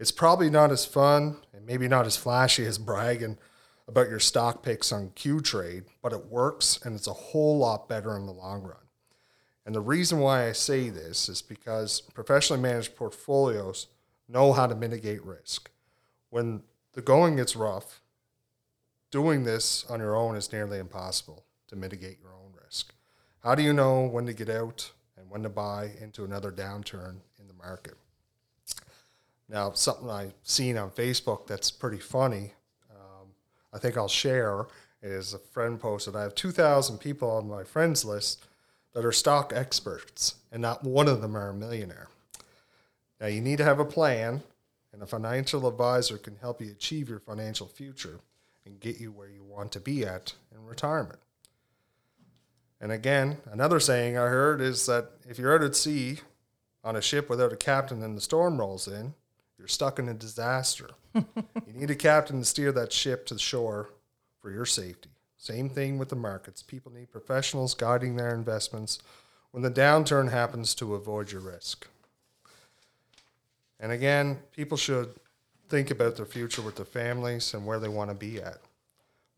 It's 0.01 0.11
probably 0.11 0.49
not 0.49 0.73
as 0.73 0.87
fun 0.87 1.37
and 1.53 1.67
maybe 1.67 1.87
not 1.87 2.07
as 2.07 2.17
flashy 2.17 2.65
as 2.65 2.79
bragging 2.79 3.37
about 3.87 4.09
your 4.09 4.21
stock 4.21 4.63
picks 4.63 4.91
on 4.91 5.11
Questrade, 5.11 5.85
but 6.03 6.15
it 6.15 6.27
works 6.27 6.81
and 6.83 6.95
it's 6.95 7.07
a 7.07 7.13
whole 7.13 7.59
lot 7.59 7.91
better 7.91 8.17
in 8.17 8.25
the 8.25 8.33
long 8.33 8.63
run. 8.63 8.89
And 9.67 9.75
the 9.75 9.81
reason 9.83 10.19
why 10.19 10.49
I 10.49 10.53
say 10.53 10.89
this 10.89 11.29
is 11.29 11.43
because 11.43 12.01
professionally 12.01 12.63
managed 12.63 12.97
portfolios 12.97 13.87
know 14.27 14.55
how 14.55 14.67
to 14.67 14.75
mitigate 14.75 15.23
risk. 15.23 15.71
When 16.31 16.63
the 16.95 17.03
going 17.03 17.37
gets 17.37 17.55
rough, 17.55 18.01
doing 19.11 19.45
this 19.45 19.85
on 19.91 20.01
your 20.01 20.17
own 20.17 20.37
is 20.37 20.53
nearly 20.53 20.79
impossible 20.79 21.45
to 21.69 21.77
mitigate 21.77 22.19
your 22.21 22.33
own 22.33 22.53
risk. 22.65 22.93
How 23.41 23.55
do 23.55 23.63
you 23.63 23.73
know 23.73 24.05
when 24.05 24.27
to 24.27 24.33
get 24.33 24.51
out 24.51 24.91
and 25.17 25.31
when 25.31 25.43
to 25.43 25.49
buy 25.49 25.91
into 26.01 26.25
another 26.25 26.51
downturn 26.51 27.17
in 27.39 27.47
the 27.47 27.55
market? 27.55 27.95
Now, 29.49 29.73
something 29.73 30.11
I've 30.11 30.35
seen 30.43 30.77
on 30.77 30.91
Facebook 30.91 31.47
that's 31.47 31.71
pretty 31.71 31.99
funny, 31.99 32.53
um, 32.91 33.29
I 33.73 33.79
think 33.79 33.97
I'll 33.97 34.09
share, 34.09 34.67
is 35.03 35.33
a 35.33 35.39
friend 35.39 35.81
posted 35.81 36.17
I 36.17 36.23
have 36.23 36.35
2,000 36.35 36.99
people 36.99 37.31
on 37.31 37.49
my 37.49 37.65
friends 37.65 38.05
list 38.05 38.45
that 38.93 39.05
are 39.05 39.13
stock 39.13 39.53
experts, 39.55 40.35
and 40.53 40.61
not 40.61 40.85
one 40.85 41.09
of 41.09 41.23
them 41.23 41.37
are 41.37 41.51
a 41.51 41.55
millionaire. 41.55 42.09
Now, 43.21 43.29
you 43.29 43.41
need 43.41 43.59
to 43.59 43.65
have 43.65 43.81
a 43.81 43.85
plan, 43.85 44.43
and 44.93 45.03
a 45.03 45.07
financial 45.07 45.67
advisor 45.67 46.19
can 46.19 46.37
help 46.37 46.61
you 46.61 46.71
achieve 46.71 47.09
your 47.09 47.21
financial 47.21 47.67
future 47.67 48.21
and 48.67 48.81
get 48.81 49.01
you 49.01 49.11
where 49.11 49.29
you 49.29 49.43
want 49.43 49.73
to 49.73 49.81
be 49.81 50.05
at 50.05 50.35
in 50.53 50.65
retirement. 50.65 51.21
And 52.81 52.93
again, 52.93 53.39
another 53.51 53.81
saying 53.81 54.17
I 54.17 54.27
heard 54.27 54.61
is 54.61 54.87
that 54.87 55.11
if 55.29 55.39
you're 55.39 55.55
out 55.55 55.65
at 55.65 55.75
sea 55.75 56.19
on 56.85 56.97
a 56.97 57.03
ship 57.03 57.29
without 57.29 57.53
a 57.53 57.57
captain 57.57 58.03
and 58.03 58.17
the 58.17 58.21
storm 58.21 58.59
rolls 58.59 58.87
in, 58.87 59.15
you're 59.59 59.69
stuck 59.69 59.99
in 59.99 60.09
a 60.09 60.15
disaster. 60.15 60.91
you 61.15 61.73
need 61.75 61.91
a 61.91 61.97
captain 61.97 62.39
to 62.39 62.45
steer 62.45 62.71
that 62.73 62.93
ship 62.93 63.27
to 63.27 63.35
the 63.35 63.41
shore 63.41 63.91
for 64.41 64.51
your 64.51 64.65
safety. 64.65 65.11
Same 65.37 65.69
thing 65.69 65.99
with 65.99 66.09
the 66.09 66.17
markets. 66.17 66.63
People 66.63 66.93
need 66.93 67.11
professionals 67.11 67.75
guiding 67.75 68.17
their 68.17 68.35
investments 68.35 68.99
when 69.51 69.63
the 69.63 69.71
downturn 69.71 70.31
happens 70.31 70.75
to 70.77 70.95
avoid 70.95 71.33
your 71.33 71.41
risk. 71.41 71.89
And 73.81 73.93
again, 73.93 74.39
people 74.53 74.77
should 74.77 75.15
think 75.69 75.91
about 75.91 76.17
their 76.17 76.27
future 76.27 76.63
with 76.63 76.77
their 76.77 76.85
families 76.85 77.55
and 77.55 77.67
where 77.67 77.79
they 77.79 77.89
want 77.89 78.11
to 78.11 78.17
be 78.17 78.41
at. 78.41 78.59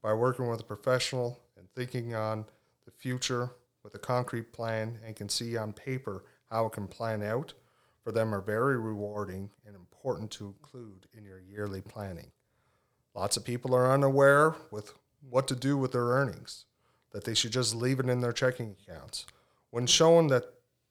By 0.02 0.14
working 0.14 0.48
with 0.48 0.60
a 0.60 0.64
professional 0.64 1.38
and 1.58 1.68
thinking 1.74 2.14
on 2.14 2.46
the 2.90 3.02
future 3.02 3.50
with 3.82 3.94
a 3.94 3.98
concrete 3.98 4.52
plan 4.52 4.98
and 5.04 5.16
can 5.16 5.28
see 5.28 5.56
on 5.56 5.72
paper 5.72 6.24
how 6.50 6.66
it 6.66 6.72
can 6.72 6.88
plan 6.88 7.22
out, 7.22 7.54
for 8.02 8.12
them 8.12 8.34
are 8.34 8.40
very 8.40 8.78
rewarding 8.78 9.50
and 9.66 9.76
important 9.76 10.30
to 10.32 10.46
include 10.46 11.06
in 11.16 11.24
your 11.24 11.40
yearly 11.40 11.80
planning. 11.80 12.30
Lots 13.14 13.36
of 13.36 13.44
people 13.44 13.74
are 13.74 13.92
unaware 13.92 14.54
with 14.70 14.94
what 15.28 15.46
to 15.48 15.54
do 15.54 15.76
with 15.76 15.92
their 15.92 16.06
earnings, 16.06 16.64
that 17.12 17.24
they 17.24 17.34
should 17.34 17.52
just 17.52 17.74
leave 17.74 18.00
it 18.00 18.08
in 18.08 18.20
their 18.20 18.32
checking 18.32 18.76
accounts. 18.82 19.26
When 19.70 19.86
shown 19.86 20.28
that 20.28 20.44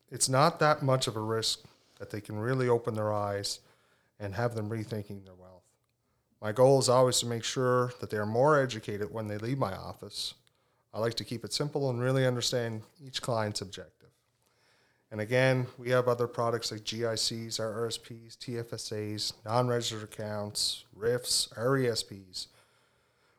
it's 0.09 0.29
not 0.29 0.59
that 0.59 0.81
much 0.81 1.07
of 1.07 1.15
a 1.15 1.21
risk, 1.21 1.63
that 1.99 2.11
they 2.11 2.21
can 2.21 2.37
really 2.37 2.69
open 2.69 2.93
their 2.93 3.11
eyes 3.11 3.59
and 4.19 4.35
have 4.35 4.55
them 4.55 4.69
rethinking 4.69 5.25
their 5.25 5.35
wealth. 5.35 5.63
My 6.41 6.51
goal 6.53 6.79
is 6.79 6.87
always 6.87 7.19
to 7.19 7.25
make 7.25 7.43
sure 7.43 7.91
that 7.99 8.09
they 8.09 8.17
are 8.17 8.25
more 8.25 8.61
educated 8.61 9.11
when 9.11 9.27
they 9.27 9.37
leave 9.37 9.57
my 9.57 9.73
office. 9.73 10.35
I 10.93 10.99
like 10.99 11.15
to 11.15 11.23
keep 11.23 11.43
it 11.45 11.53
simple 11.53 11.89
and 11.89 12.01
really 12.01 12.25
understand 12.25 12.81
each 13.03 13.21
client's 13.21 13.61
objective. 13.61 14.09
And 15.11 15.21
again, 15.21 15.67
we 15.77 15.89
have 15.89 16.07
other 16.07 16.27
products 16.27 16.71
like 16.71 16.81
GICs, 16.81 17.59
our 17.59 17.87
RSPs, 17.87 18.37
TFSAs, 18.37 19.33
non 19.43 19.67
registered 19.67 20.03
accounts, 20.03 20.85
RIFs, 20.95 21.49
RESPs. 21.57 22.47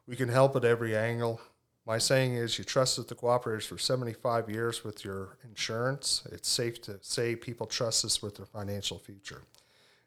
We 0.06 0.16
can 0.16 0.28
help 0.28 0.56
at 0.56 0.64
every 0.64 0.96
angle. 0.96 1.40
My 1.86 1.98
saying 1.98 2.34
is 2.34 2.58
you 2.58 2.64
trusted 2.64 3.08
the 3.08 3.14
cooperators 3.14 3.66
for 3.66 3.78
75 3.78 4.50
years 4.50 4.84
with 4.84 5.04
your 5.04 5.38
insurance. 5.44 6.22
It's 6.30 6.48
safe 6.48 6.82
to 6.82 6.98
say 7.02 7.36
people 7.36 7.66
trust 7.66 8.04
us 8.04 8.20
with 8.20 8.36
their 8.36 8.46
financial 8.46 8.98
future. 8.98 9.42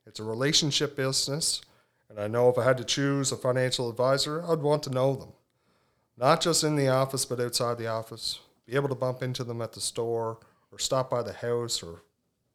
It's 0.05 0.19
a 0.19 0.23
relationship 0.23 0.95
business, 0.97 1.61
and 2.09 2.19
I 2.19 2.27
know 2.27 2.49
if 2.49 2.57
I 2.57 2.65
had 2.65 2.77
to 2.77 2.83
choose 2.83 3.31
a 3.31 3.37
financial 3.37 3.89
advisor, 3.89 4.43
I'd 4.43 4.59
want 4.59 4.83
to 4.83 4.89
know 4.89 5.15
them. 5.15 5.29
Not 6.17 6.41
just 6.41 6.63
in 6.63 6.75
the 6.75 6.89
office, 6.89 7.25
but 7.25 7.39
outside 7.39 7.77
the 7.77 7.87
office. 7.87 8.39
Be 8.65 8.75
able 8.75 8.89
to 8.89 8.95
bump 8.95 9.23
into 9.23 9.43
them 9.43 9.61
at 9.61 9.73
the 9.73 9.81
store 9.81 10.39
or 10.71 10.79
stop 10.79 11.09
by 11.09 11.21
the 11.21 11.33
house 11.33 11.83
or 11.83 12.03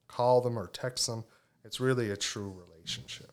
call 0.07 0.41
them 0.41 0.59
or 0.59 0.69
text 0.69 1.07
them. 1.07 1.25
It's 1.65 1.81
really 1.81 2.11
a 2.11 2.17
true 2.17 2.57
relationship. 2.67 3.33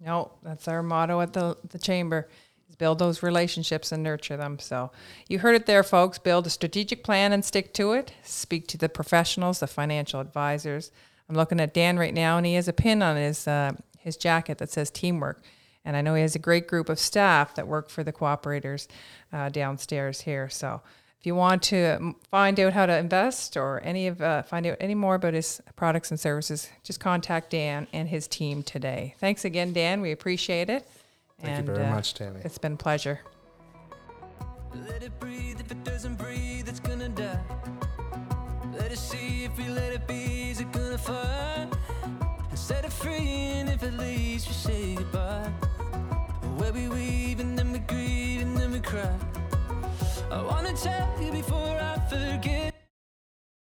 No, 0.00 0.32
that's 0.42 0.68
our 0.68 0.82
motto 0.82 1.20
at 1.20 1.32
the, 1.32 1.56
the 1.70 1.78
chamber 1.78 2.28
is 2.68 2.76
build 2.76 2.98
those 2.98 3.22
relationships 3.22 3.92
and 3.92 4.02
nurture 4.02 4.36
them. 4.36 4.58
So 4.58 4.90
you 5.28 5.38
heard 5.38 5.54
it 5.54 5.66
there, 5.66 5.82
folks. 5.82 6.18
Build 6.18 6.46
a 6.46 6.50
strategic 6.50 7.04
plan 7.04 7.32
and 7.32 7.44
stick 7.44 7.72
to 7.74 7.92
it. 7.92 8.12
Speak 8.24 8.66
to 8.68 8.76
the 8.76 8.88
professionals, 8.88 9.60
the 9.60 9.66
financial 9.66 10.20
advisors. 10.20 10.90
I'm 11.28 11.36
looking 11.36 11.60
at 11.60 11.72
Dan 11.72 11.98
right 11.98 12.12
now, 12.12 12.36
and 12.36 12.44
he 12.44 12.54
has 12.54 12.68
a 12.68 12.72
pin 12.72 13.00
on 13.00 13.16
his 13.16 13.46
uh, 13.46 13.72
his 13.98 14.16
jacket 14.16 14.58
that 14.58 14.70
says 14.70 14.90
teamwork. 14.90 15.42
And 15.84 15.96
I 15.96 16.00
know 16.00 16.14
he 16.14 16.22
has 16.22 16.34
a 16.34 16.38
great 16.38 16.68
group 16.68 16.88
of 16.88 16.98
staff 16.98 17.54
that 17.54 17.66
work 17.66 17.88
for 17.88 18.04
the 18.04 18.12
cooperators 18.12 18.86
uh, 19.32 19.48
downstairs 19.48 20.22
here. 20.22 20.48
So 20.48 20.80
if 21.18 21.26
you 21.26 21.34
want 21.34 21.62
to 21.64 22.14
find 22.30 22.58
out 22.60 22.72
how 22.72 22.86
to 22.86 22.96
invest 22.96 23.56
or 23.56 23.80
any 23.84 24.06
of 24.06 24.20
uh, 24.20 24.42
find 24.42 24.66
out 24.66 24.76
any 24.80 24.94
more 24.94 25.14
about 25.16 25.34
his 25.34 25.60
products 25.76 26.10
and 26.10 26.18
services, 26.18 26.68
just 26.82 27.00
contact 27.00 27.50
Dan 27.50 27.86
and 27.92 28.08
his 28.08 28.26
team 28.28 28.62
today. 28.62 29.14
Thanks 29.18 29.44
again, 29.44 29.72
Dan. 29.72 30.00
We 30.00 30.12
appreciate 30.12 30.70
it. 30.70 30.86
Thank 31.40 31.58
and, 31.58 31.68
you 31.68 31.74
very 31.74 31.86
uh, 31.86 31.94
much, 31.94 32.14
Tammy. 32.14 32.40
It's 32.44 32.58
been 32.58 32.74
a 32.74 32.76
pleasure. 32.76 33.20
Let 34.74 35.02
it 35.02 35.18
breathe. 35.20 35.60
If 35.60 35.70
it 35.70 35.84
doesn't 35.84 36.16
breathe, 36.16 36.68
it's 36.68 36.80
gonna 36.80 37.08
die. 37.08 37.38
Let 38.78 38.90
it 38.92 38.98
see. 38.98 39.44
If 39.44 39.58
we 39.58 39.68
let 39.68 39.92
it 39.92 40.06
be, 40.06 40.50
is 40.50 40.60
it 40.60 40.72
gonna 40.72 40.98
fly? 40.98 41.68
set 42.62 42.84
it 42.84 42.92
free, 42.92 43.58
and 43.58 43.68
if 43.68 43.82
it 43.82 43.92
leaves, 43.94 44.46
we 44.46 44.52
say 44.54 44.94
goodbye. 44.94 45.50
Where 46.58 46.72
we 46.72 46.88
weave, 46.88 47.40
and 47.40 47.58
then 47.58 47.72
we 47.72 47.78
grieve, 47.80 48.42
and 48.42 48.56
then 48.56 48.72
we 48.72 48.80
cry. 48.80 49.14
I 50.30 50.42
wanna 50.42 50.72
tell 50.74 51.08
you 51.20 51.32
before 51.32 51.76
I 51.80 51.98
forget 52.08 52.71